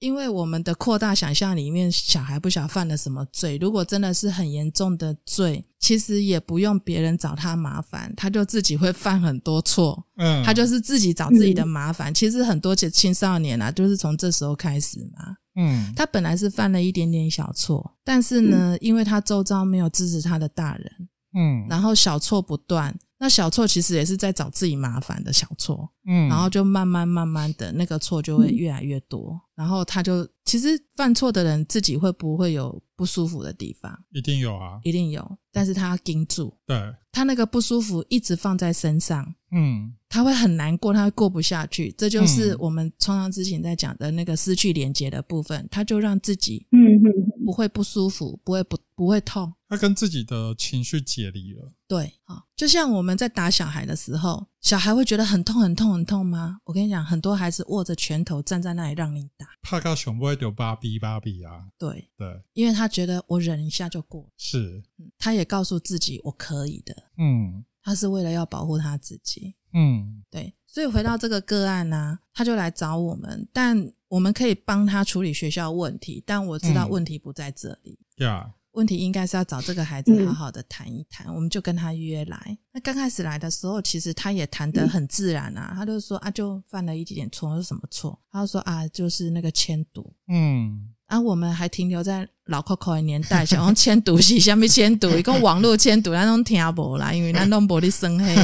[0.00, 3.58] 啊，因为我们的扩大想象里面，小孩不晓犯了什么罪。
[3.58, 10.06] 如果真的是很严重的罪，其实也不用别人找他麻烦，他就自己会犯很多错。
[10.16, 12.12] 嗯，他就是自己找自己的麻烦。
[12.12, 15.36] 其实很多青青少年啊，就是从这时候开始嘛。
[15.56, 22.96] 嗯，他本来是犯了一点点小错，但是呢，因为他周遭没有支持他的大人，嗯，然后小错不断。
[23.22, 33.94] 那小错其实也是在找自己麻烦的小错，嗯，然后就慢慢慢慢的那个错就会越来越多，然后他就其实犯错的人自己会不会有不舒服的地方？
[34.10, 36.76] 一定有啊，一定有，但是他盯住，对，
[37.12, 49.52] 他那个不舒服一直放在身上，嗯，他会很难过，他会过不下去，这就是我们创伤之前在讲的那个失去连接的部分，他就让自己，嗯嗯，不会不舒服，不会不不会痛。
[49.70, 51.72] 他跟自己的情绪解离了。
[51.86, 56.58] 对，好，就像我们在打小孩的时候，小孩会觉得很痛、很痛、很痛吗？
[56.64, 61.68] 我跟你讲，很多孩子握着拳头站在那里让你打，怕到熊不会丢芭比芭比啊。
[61.78, 64.28] 对对，因为他觉得我忍一下就过。
[64.36, 64.82] 是，
[65.16, 66.92] 他也告诉自己我可以的。
[67.16, 69.54] 嗯，他是为了要保护他自己。
[69.72, 78.00] 嗯，对，所以回到这个个案呢，他就来找我们，但我们可以帮他处理学校问题，但我知道问题不在这里。
[78.16, 78.50] 对啊。
[78.72, 82.58] 问题应该是要找这个孩子好好的谈一谈，我们就跟他约来。
[82.72, 88.18] 那刚开始来的时候，其实他也谈得很自然啊，他就说啊，就犯了一点点错，是什么错？
[88.30, 90.14] 他就说啊，就是那个迁读。
[90.28, 98.34] 嗯，啊，我们还停留在老 Coco 的年代，想用迁读是下面迁读，一个网络迁读那种听不啦，因为那种玻璃生黑。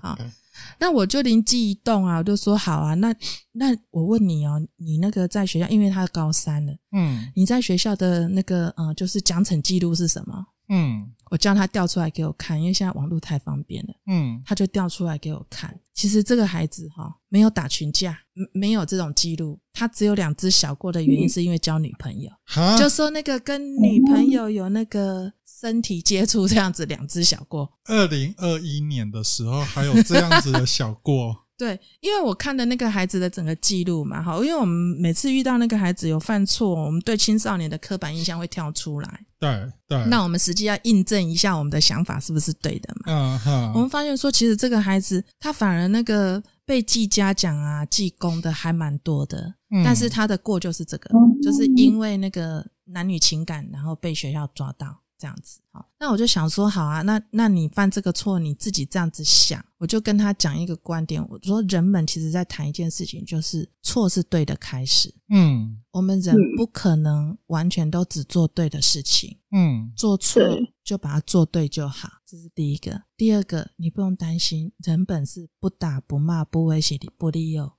[0.00, 0.16] 好。
[0.78, 3.14] 那我就灵机一动啊，我就说好啊，那
[3.52, 10.46] 那我问你哦，你那个在学校，因为他高三了，嗯，你在学校的那个呃，就是奖惩记录是什么？
[10.68, 15.78] 嗯，我叫他调出来给我看，因为现在网络太方便了，嗯，他就调出来给我看。
[15.94, 18.18] 其实这个孩子哈，没有打群架，
[18.52, 22.30] 没有这种记录，他只有两只小过的原因是因为交女朋友，
[22.78, 25.32] 就说那个跟女朋友有那个。
[25.58, 27.72] 身体接触这样子，两只小过。
[27.86, 31.44] 二零二一年的时候还有这样子的小过。
[31.58, 39.20] 对，因为我看的那个孩子的整个记录嘛，好，因为我们每次遇到那个孩子有犯错，我们对青少年的刻板印象会跳出来。
[39.40, 40.04] 对对。
[40.08, 43.04] 那我们实际要印证一下我们的想法是不是对的嘛？
[43.06, 43.72] 嗯哼。
[43.72, 51.08] 我们发现说，其实这个孩子他反而那个被记嘉奖啊、记功的还蛮多的，但是他的过就是这个，
[51.42, 55.00] 就是因为那个男女情感，然后被学校抓到。
[55.18, 70.42] 这样子，好，那我就想说，好啊，那那你犯这个错，你自己这样子想，我就跟他讲一个观点，我说人们其实在谈一件事情，就是错是对的开始，嗯，我们人不可能完全都只做对的事情，嗯，做错
[70.84, 77.72] 就把它做对就好，这是第一个，第二个，你不用担心，人本是不打不骂不威胁的不利诱。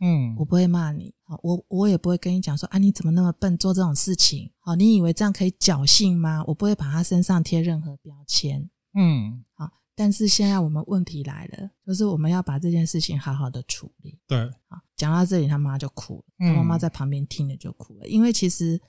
[0.00, 6.44] 嗯，我不会骂你，好，我我也不会跟你讲说啊，你怎么那么笨，做这种事情，好，你以为这样可以侥幸吗？
[6.46, 18.80] 我不会把他身上贴任何标签，嗯，好，但是现在我们问题来了，就是我们要把这件事情好好的处理，对，好，讲到这里，他妈就哭了，他妈妈在旁边听了就哭了，因为其实，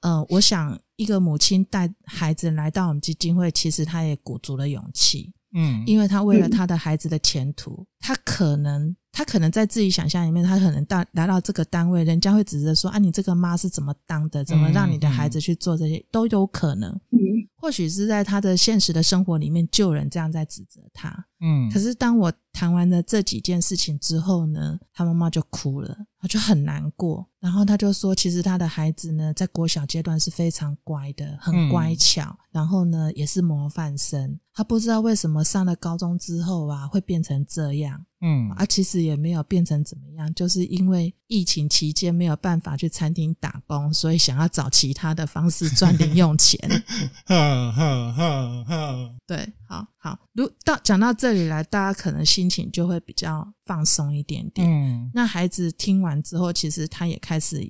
[0.00, 5.32] 呃，我想一个母亲带孩子来到我们基金会，其实他也鼓足了勇气。
[5.58, 14.44] 嗯，因为他为了他的孩子的前途，他可能他可能在自己想象里面，他可能到来到这个单位，人家会指责说啊，你这个妈是怎么当的？
[14.44, 16.90] 怎么让你的孩子去做这些都有可能。
[17.12, 17.18] 嗯，
[17.56, 21.08] 或许是在他的现实的生活里面，就有人这样在指责他。
[21.40, 27.26] 嗯，可是当我谈完了这几件事情之后呢，他妈妈就哭了，他就很难过。
[27.40, 34.38] 然后他就说，其实他的孩子呢，在国小阶段是非常乖的，很乖巧，然后呢，也是模范生。
[34.52, 38.04] 他不知道为什么上了高中之后啊，会变成这样。
[38.26, 46.58] 嗯，啊，其实也没有变成怎么样，就是因为疫情期间没有办法去餐厅打工，所以想要找其他的方式赚零用钱。
[47.24, 54.68] 哈哈哈哈对，好好，如到讲到这里来，大家可能心情就会比较放松一点点。
[54.68, 57.60] 嗯，那孩子听完之后，其实他也开始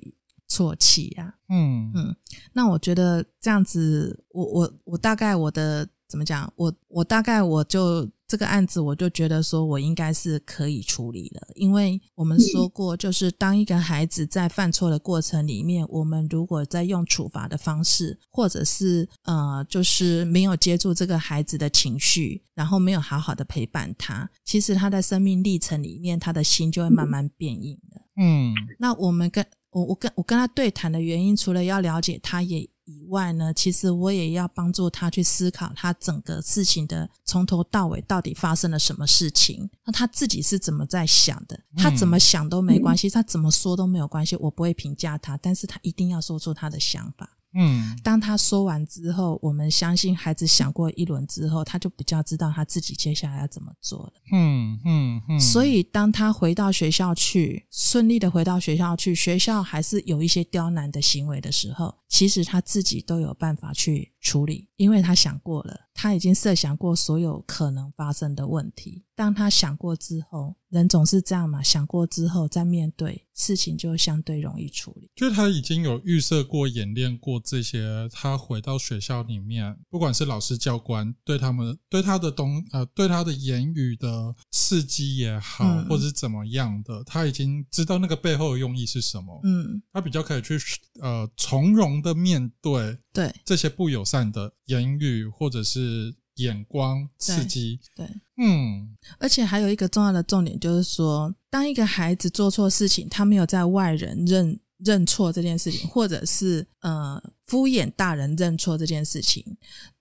[0.49, 1.35] 啜泣呀。
[1.49, 2.15] 嗯嗯，
[2.53, 5.87] 那我觉得这样子，我我我大概我的。
[6.09, 6.49] 怎么讲？
[6.55, 28.01] 我我大概我就这个案子，我就觉得说我应该是可以处理了，因为我们说过，就是当一个孩子在犯错的过程里面，我们如果在用处罚的方式，或者是呃，就是没有接住这个孩子的情绪，然后没有好好的陪伴他，其实他在生命历程里面，他的心就会慢慢变硬的。
[28.17, 32.69] 嗯，那我们跟我我跟我跟他对谈的原因，除了要了解他，也。
[32.87, 41.59] 以外呢，其实我也要帮助他去思考他整个事情的从头到尾到底发生了什么事情，那他自己是怎么在想的？
[41.75, 47.36] 他怎么想都没关系，他怎么说都没有关系，我不会评价他，但是他一定要说出他的想法。
[47.57, 54.13] 嗯，当他说完之后，我们相信孩子想过一轮之后，他就比较知道他自己接下来要怎么做了。
[54.31, 55.39] 嗯嗯嗯。
[55.39, 65.87] 所以当他回到学校去，顺利的回到学校去，学校还是有一些刁难的行为的时候，其实他自己都有办法去处理，因为他想过了。
[65.99, 69.03] 他已经设想过所有可能发生的问题。
[69.15, 71.63] 当他想过之后，人总是这样嘛？
[71.63, 75.09] 想过之后再面对事情，就相对容易处理。
[75.15, 78.07] 就是他已经有预设过、演练过这些。
[78.11, 89.41] 他回到学校里面，不管是老师、教官对他们、对他的东呃、对他的言语的刺激也好，或者是怎么样的，他已经知道那个背后的用意是什么。
[89.43, 90.59] 嗯，他比较可以去
[91.01, 96.15] 呃从容的面对对这些不友善的言语，或者是。
[96.37, 98.05] 眼光刺激，对，
[98.37, 109.43] 嗯，而且还有一个重要的重点，就是说，当一个孩子做错事情，他没有在外人认认错这件事情，或者是呃敷衍大人认错这件事情，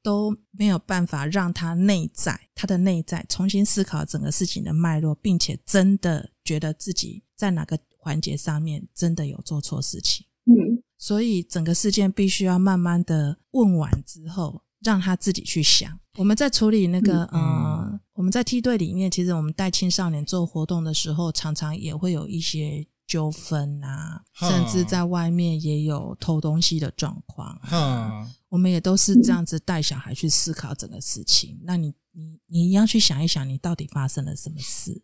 [0.02, 10.26] 都没有办法让他内在他的内在重新思考整个事情的脉络，并且真的觉得自己在哪个环节上面真的有做错事情。
[10.96, 14.62] 嗯，所以整个事件必须要慢慢的问完之后。
[14.84, 15.98] 让他自己去想。
[16.16, 27.58] 我们在处理那个呃，我们在梯队里面，其实我们带青少年做活动的时候，常常也会有一些纠纷啊，甚至在外面也有偷东西的状况。
[27.72, 31.58] 嗯，我们也都是这样子带小孩去思考整个事情。
[31.64, 35.02] 那你你你要去想一想，你到底发生了什么事？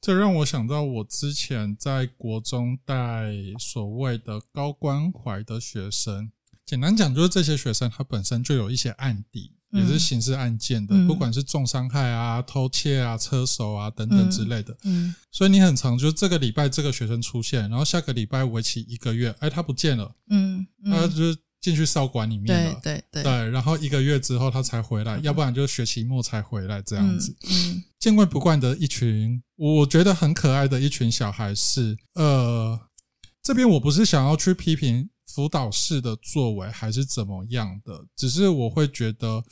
[0.00, 6.30] 这让我想到我之前在国中带所谓的高关怀的学生。
[6.66, 14.74] 简单讲，就是这些学生他本身就有一些案底，也是刑事案件的，不管是重伤害啊、偷窃啊、车手啊等等之类的。
[14.84, 20.14] 嗯，所以你很常就这个礼拜这个学生出现，然后下个礼拜为期一个月，哎，他不见了。
[20.30, 22.78] 嗯，他就进去少管里面了。
[22.82, 27.34] 对对对，然后一个月之后他才回来，要不然就学期末才回来这样子。
[27.48, 32.78] 嗯，见怪不怪的一群，我觉得很可爱的一群小孩是，呃，
[33.42, 35.08] 这边我不是想要去批评。
[35.26, 38.06] 辅导室的作为还是怎么样的？
[38.14, 39.42] 只是我会觉得，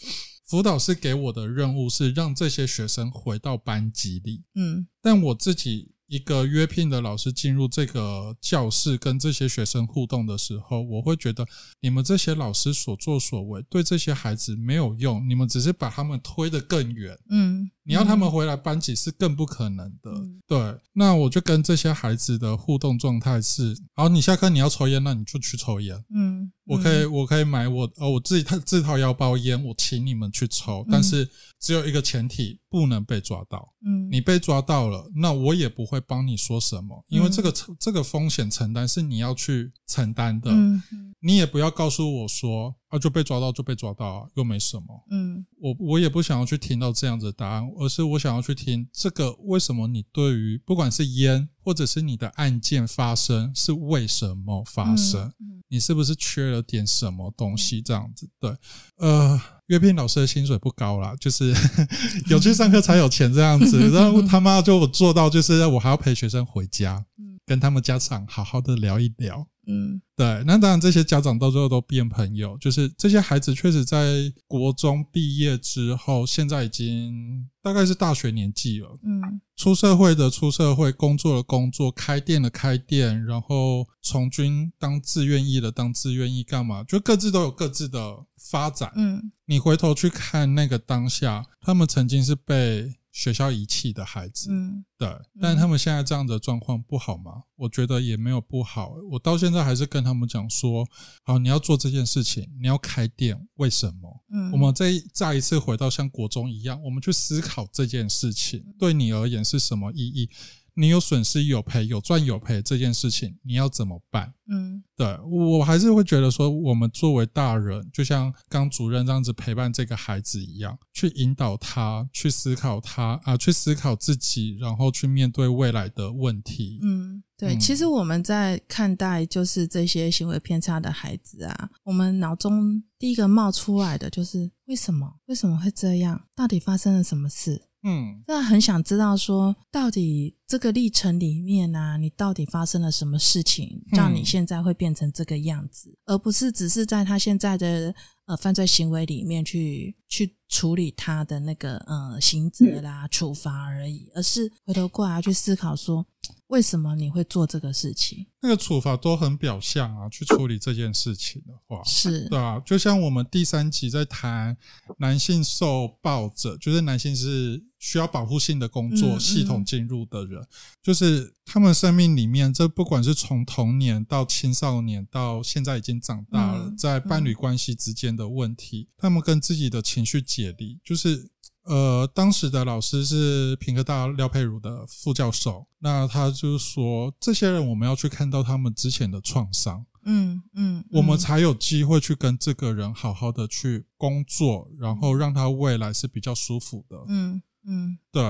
[0.47, 4.45] 辅导室给我的任务是让这些学生回到班级里。
[4.55, 5.92] 嗯，但我自己。
[6.13, 11.47] 一个约聘的老师进入这个教室跟这些学生互动的时候，我会觉得
[11.81, 17.19] 你们这些老师所作所为对这些孩子没有用，你们只是把他们推得更远。
[17.31, 20.13] 嗯，你要他们回来班级是更不可能的。
[20.47, 25.97] 对，那我就跟这些孩子的互动状态是：好，你下课你要抽烟，那你就去抽烟。
[26.15, 31.27] 嗯，我可以，我可以买我哦我自己他自掏腰包烟，我请你们去抽，但是
[31.59, 33.73] 只有一个前提，不能被抓到。
[33.85, 36.03] 嗯，你被抓到了，那我也不会。
[36.05, 37.03] 帮你说什么？
[37.09, 40.51] 因为这个这个风险承担是你要去承担的。
[40.51, 40.83] 嗯，
[41.21, 44.85] 你也不要告诉我说啊，就被抓到就被抓到，啊又没什么。
[45.11, 55.33] 嗯，我我也不想要去听到这样子的答案，而是我想要去听这个为什么你对于不管是烟或者是你的案件发生是为什么发生？
[55.69, 57.81] 你是不是缺了点什么东西？
[57.81, 58.55] 这样子，对，
[58.99, 61.55] 呃，约聘老师的薪水不高啦，就是
[62.29, 63.79] 有去上课才有钱这样子。
[63.89, 67.03] 然后他妈就我做到，就是我还要陪学生回家，
[67.47, 69.47] 跟他们家长好好的聊一聊。
[69.65, 72.59] 嗯，对，那当然，这些家长到最后都变朋友。
[72.59, 78.89] 就是这些孩子确实在国中毕业之后，现在已经大概是大学年纪了。
[79.05, 86.83] 嗯，出社会的出社会，工作的工作，开店的开店，然后从军当自愿意的当自愿意，干嘛？
[86.83, 88.93] 就各自都有各自的发展。
[88.97, 92.93] 嗯，你回头去看那个当下，他们曾经是被。
[93.13, 95.09] 学校遗弃的孩子，嗯，对，
[95.39, 97.43] 但他们现在这样的状况不好吗？
[97.57, 98.95] 我觉得也没有不好。
[99.11, 100.89] 我到现在还是跟他们讲说，
[101.23, 104.25] 好，你要做这件事情，你要开店，为什么？
[104.33, 110.31] 嗯，我们再再一次回到像国中一样，我们去思考这件事情对你而言是什么意义。
[110.75, 114.33] 你有损失有赔，有赚有赔这件事情，你要怎么办？
[114.49, 126.79] 嗯，对我还是会觉得说，我们作为大人，就像刚主任这样子陪伴这个孩子一样，去引导他，去思考他啊，去思考自己，然后去面对未来的问题。
[126.83, 135.15] 嗯，对，其实我们在看待就是这些行为偏差的孩子啊，我们脑中第一个冒出来的就是为什么？
[135.27, 136.21] 为什么会这样？
[136.35, 137.63] 到底发生了什么事？
[137.85, 147.95] 嗯，那很想知道说，到底这个历程里面呢，你到底发生了什么事情，让你现在会变成这个样子，而不是只是在他现在的
[148.27, 156.07] 呃犯罪行为里面去去处理他的那个呃刑责啦、处罚而已，而是回头过来去思考说。
[156.49, 158.27] 为什么你会做这个事情？
[158.43, 162.61] 那个处罚都很表象啊，去处理这件事情的话，是对啊。
[162.61, 164.55] 就像我们第三集在谈
[164.99, 170.47] 男性受暴者，就是男性是需要保护性的工作系统进入的人，
[170.81, 181.31] 就是他们生命里面，这不管是从童年到青少年到现在已经长大了，在伴侣关系之间的问题，他们跟自己的情绪解离，就是。
[181.65, 198.23] 呃，当时的老师是平科大廖佩如的副教授，那他就说，这些人我们要去看到他们之前的创伤，嗯嗯，我们才有机会去跟这个人好好的去工作，然后让他未来是比较舒服的，嗯嗯，对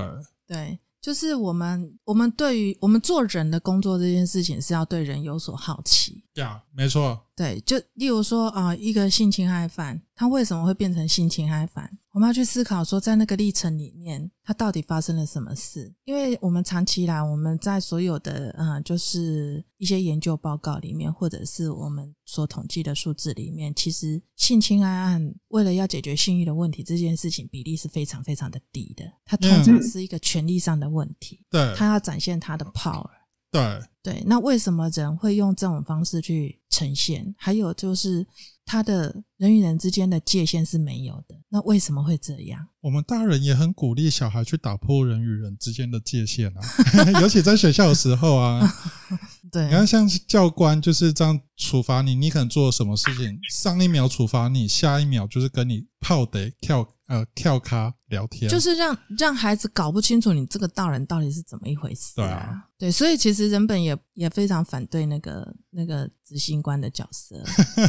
[0.47, 0.79] 对。
[1.01, 6.23] 就是我们，我们对于我们做人的工作这件事情，是要对人有所好奇。
[6.35, 7.27] 呀，没错。
[7.35, 11.99] 对，就例如说啊，一个性侵害犯，他为什么会变成性侵害犯？
[12.13, 15.93] 我们要去思考说，在那个历程里面，他到底发生了什么事？
[16.05, 29.05] 因为我们长期以来，我们在所有的嗯，就是一些研究报告里面，或者是我们所统计的数字里面，其实性侵害案为了要解决性欲的问题，这件事情比例是非常非常的低的。
[29.25, 31.45] 它通常是一个权利上的问题。
[31.51, 33.09] 对，他要展现他的 power。
[33.53, 33.81] 对。
[34.03, 37.33] 对，那为什么人会用这种方式去呈现？
[37.39, 38.27] 还有就是
[38.65, 42.67] 他的人与人之间的界限是没有的，那为什么会这样？
[42.81, 46.61] 我们大人也很鼓励小孩去打破人与人之间的界限啊，
[47.21, 48.67] 尤其在学校的时候啊。
[49.53, 62.15] 对，你看像教官就是这样处罚你，你可能做了什么事情，上一秒处罚你，下一秒就是跟你泡得跳呃跳咖聊天，就是让让孩子搞不清楚你这个大人到底是怎么一回事。
[62.17, 67.43] 对啊，对，所以其实人本也也非常反对那个那个执行官的角色。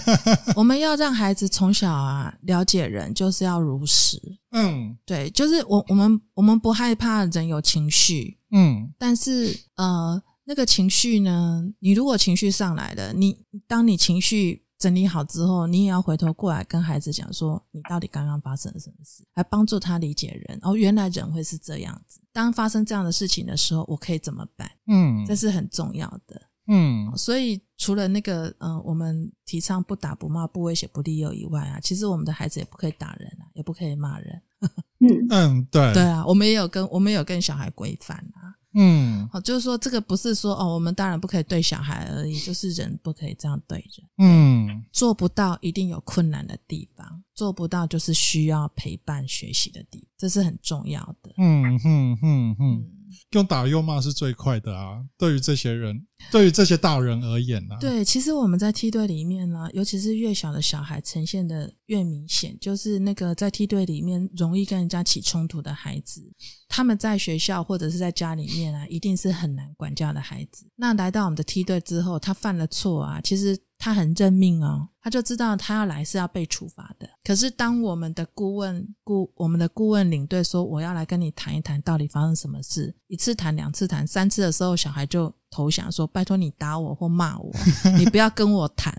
[0.56, 4.20] 我们要让孩子从小啊了解人，就是要如实。
[4.52, 8.38] 嗯，对，就是我我们我们不害怕人有情绪。
[8.52, 10.22] 嗯，但是呃。
[10.46, 11.64] 那个情绪呢？
[11.80, 20.60] 你如果情绪上来了，你当你情绪整理好之后，你也要回头过来跟孩子讲说，你到底刚刚发生了什么事，来帮助他理解人。
[20.62, 22.20] 哦，原来人会是这样子。
[22.34, 24.70] 当发生这样的事情的时候，我可以怎么办？
[24.88, 26.41] 嗯，这是很重要的。
[26.68, 34.41] 嗯，所以除了那个呃，我们提倡不打不骂不威胁不利诱以外啊，其实我们的孩子也不可以打人啊，也不可以骂人。
[34.99, 38.55] 嗯嗯，对对啊，我们也有跟我们有跟小孩规范啊。
[38.76, 44.07] 嗯，好，就是说这个不是说哦，我们当然不可以对小孩而已，就是人不可以这样对人。
[44.18, 51.34] 嗯，做不到一定有困难的地方，做不到就是需要陪伴学习的地方，这是很重要的。
[51.38, 52.86] 嗯哼哼哼。
[53.32, 55.01] 用打又骂是最快的啊！
[55.18, 57.76] 对于这些人，对于这些大人而言呢？
[57.80, 66.22] 对，其实我们在梯队里面呢，尤其是越小的小孩呈现的越明显，就是那个在梯队里面容易跟人家起冲突的孩子，
[66.68, 70.66] 他们在学校或者是在家里面啊，一定是很难管教的孩子。
[70.76, 73.57] 那来到我们的梯队之后，他犯了错啊，其实。
[73.84, 77.09] 他很认命哦，他就知道他要来是要被处罚的。
[77.21, 82.95] 可是当我们的顾问顾我们的顾问领队说我要来跟你谈一谈，到底发生什么事？
[83.07, 87.51] 一次谈、两次谈、三次的时候，小孩就投降说：“拜托你打我或骂我，
[87.97, 88.93] 你不要跟我谈。”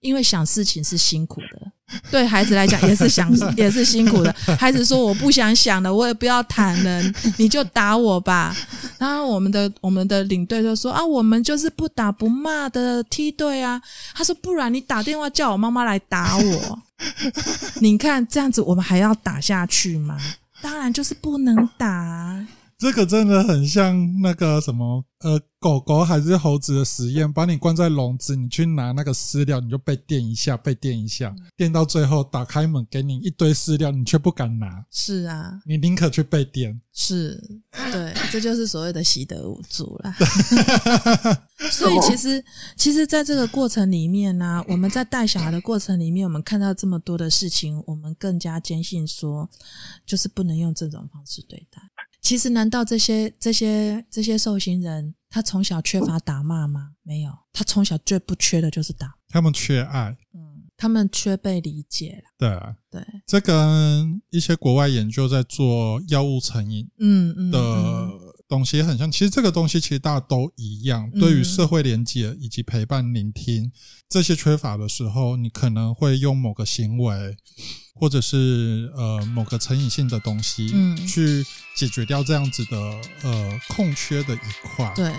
[0.00, 4.32] 因为想事情是辛苦的，对孩子来讲也是想也是辛苦的。
[4.58, 7.02] 孩子说我不想想了，我也不要谈了，
[7.36, 8.54] 你就打我吧。
[8.98, 13.80] 然后我们的我们的领队就说啊，我们就是不打不骂的梯队啊。
[14.14, 16.78] 他说不然你打电话叫我妈妈来打我。
[17.80, 20.18] 你看这样子，我们还要打下去吗？
[20.60, 22.44] 当然就是不能打。
[22.78, 34.86] 这个真的很像那个什么呃，狗狗还是猴子的实验，把你关在笼子，你去拿那个饲料，你就被电一下，被电一下，电到最后打开门给你一堆饲料，你却不敢拿。
[34.92, 36.80] 是啊，你宁可去被电。
[36.92, 37.36] 是，
[37.90, 40.14] 对，这就是所谓的习得无助了。
[41.72, 42.44] 所以其实，
[42.76, 49.50] 其实，在这个过程里面呢，我们在带小孩的过程里面，我们看到这么多的事情，我们更加坚信说，
[50.06, 51.82] 就是不能用这种方式对待。
[52.20, 56.90] 其实，难道这些这些这些受刑人，他从小缺乏打骂吗？
[57.02, 59.14] 没有，他从小最不缺的就是打。
[59.28, 62.30] 他们缺爱，嗯，他们缺被理解了。
[62.36, 68.10] 对啊，对，这跟一些国外研究在做药物成瘾，嗯嗯的
[68.48, 69.10] 东西很像。
[69.10, 73.70] 其实这个东西其实大家都一样，对于社会连接以及陪伴、聆听
[74.08, 77.36] 这些缺乏的时候，你可能会用某个行为。
[77.98, 81.44] 或者是呃某个成瘾性的东西，嗯，去
[81.74, 82.76] 解决掉这样子的
[83.22, 85.12] 呃空缺的一块，对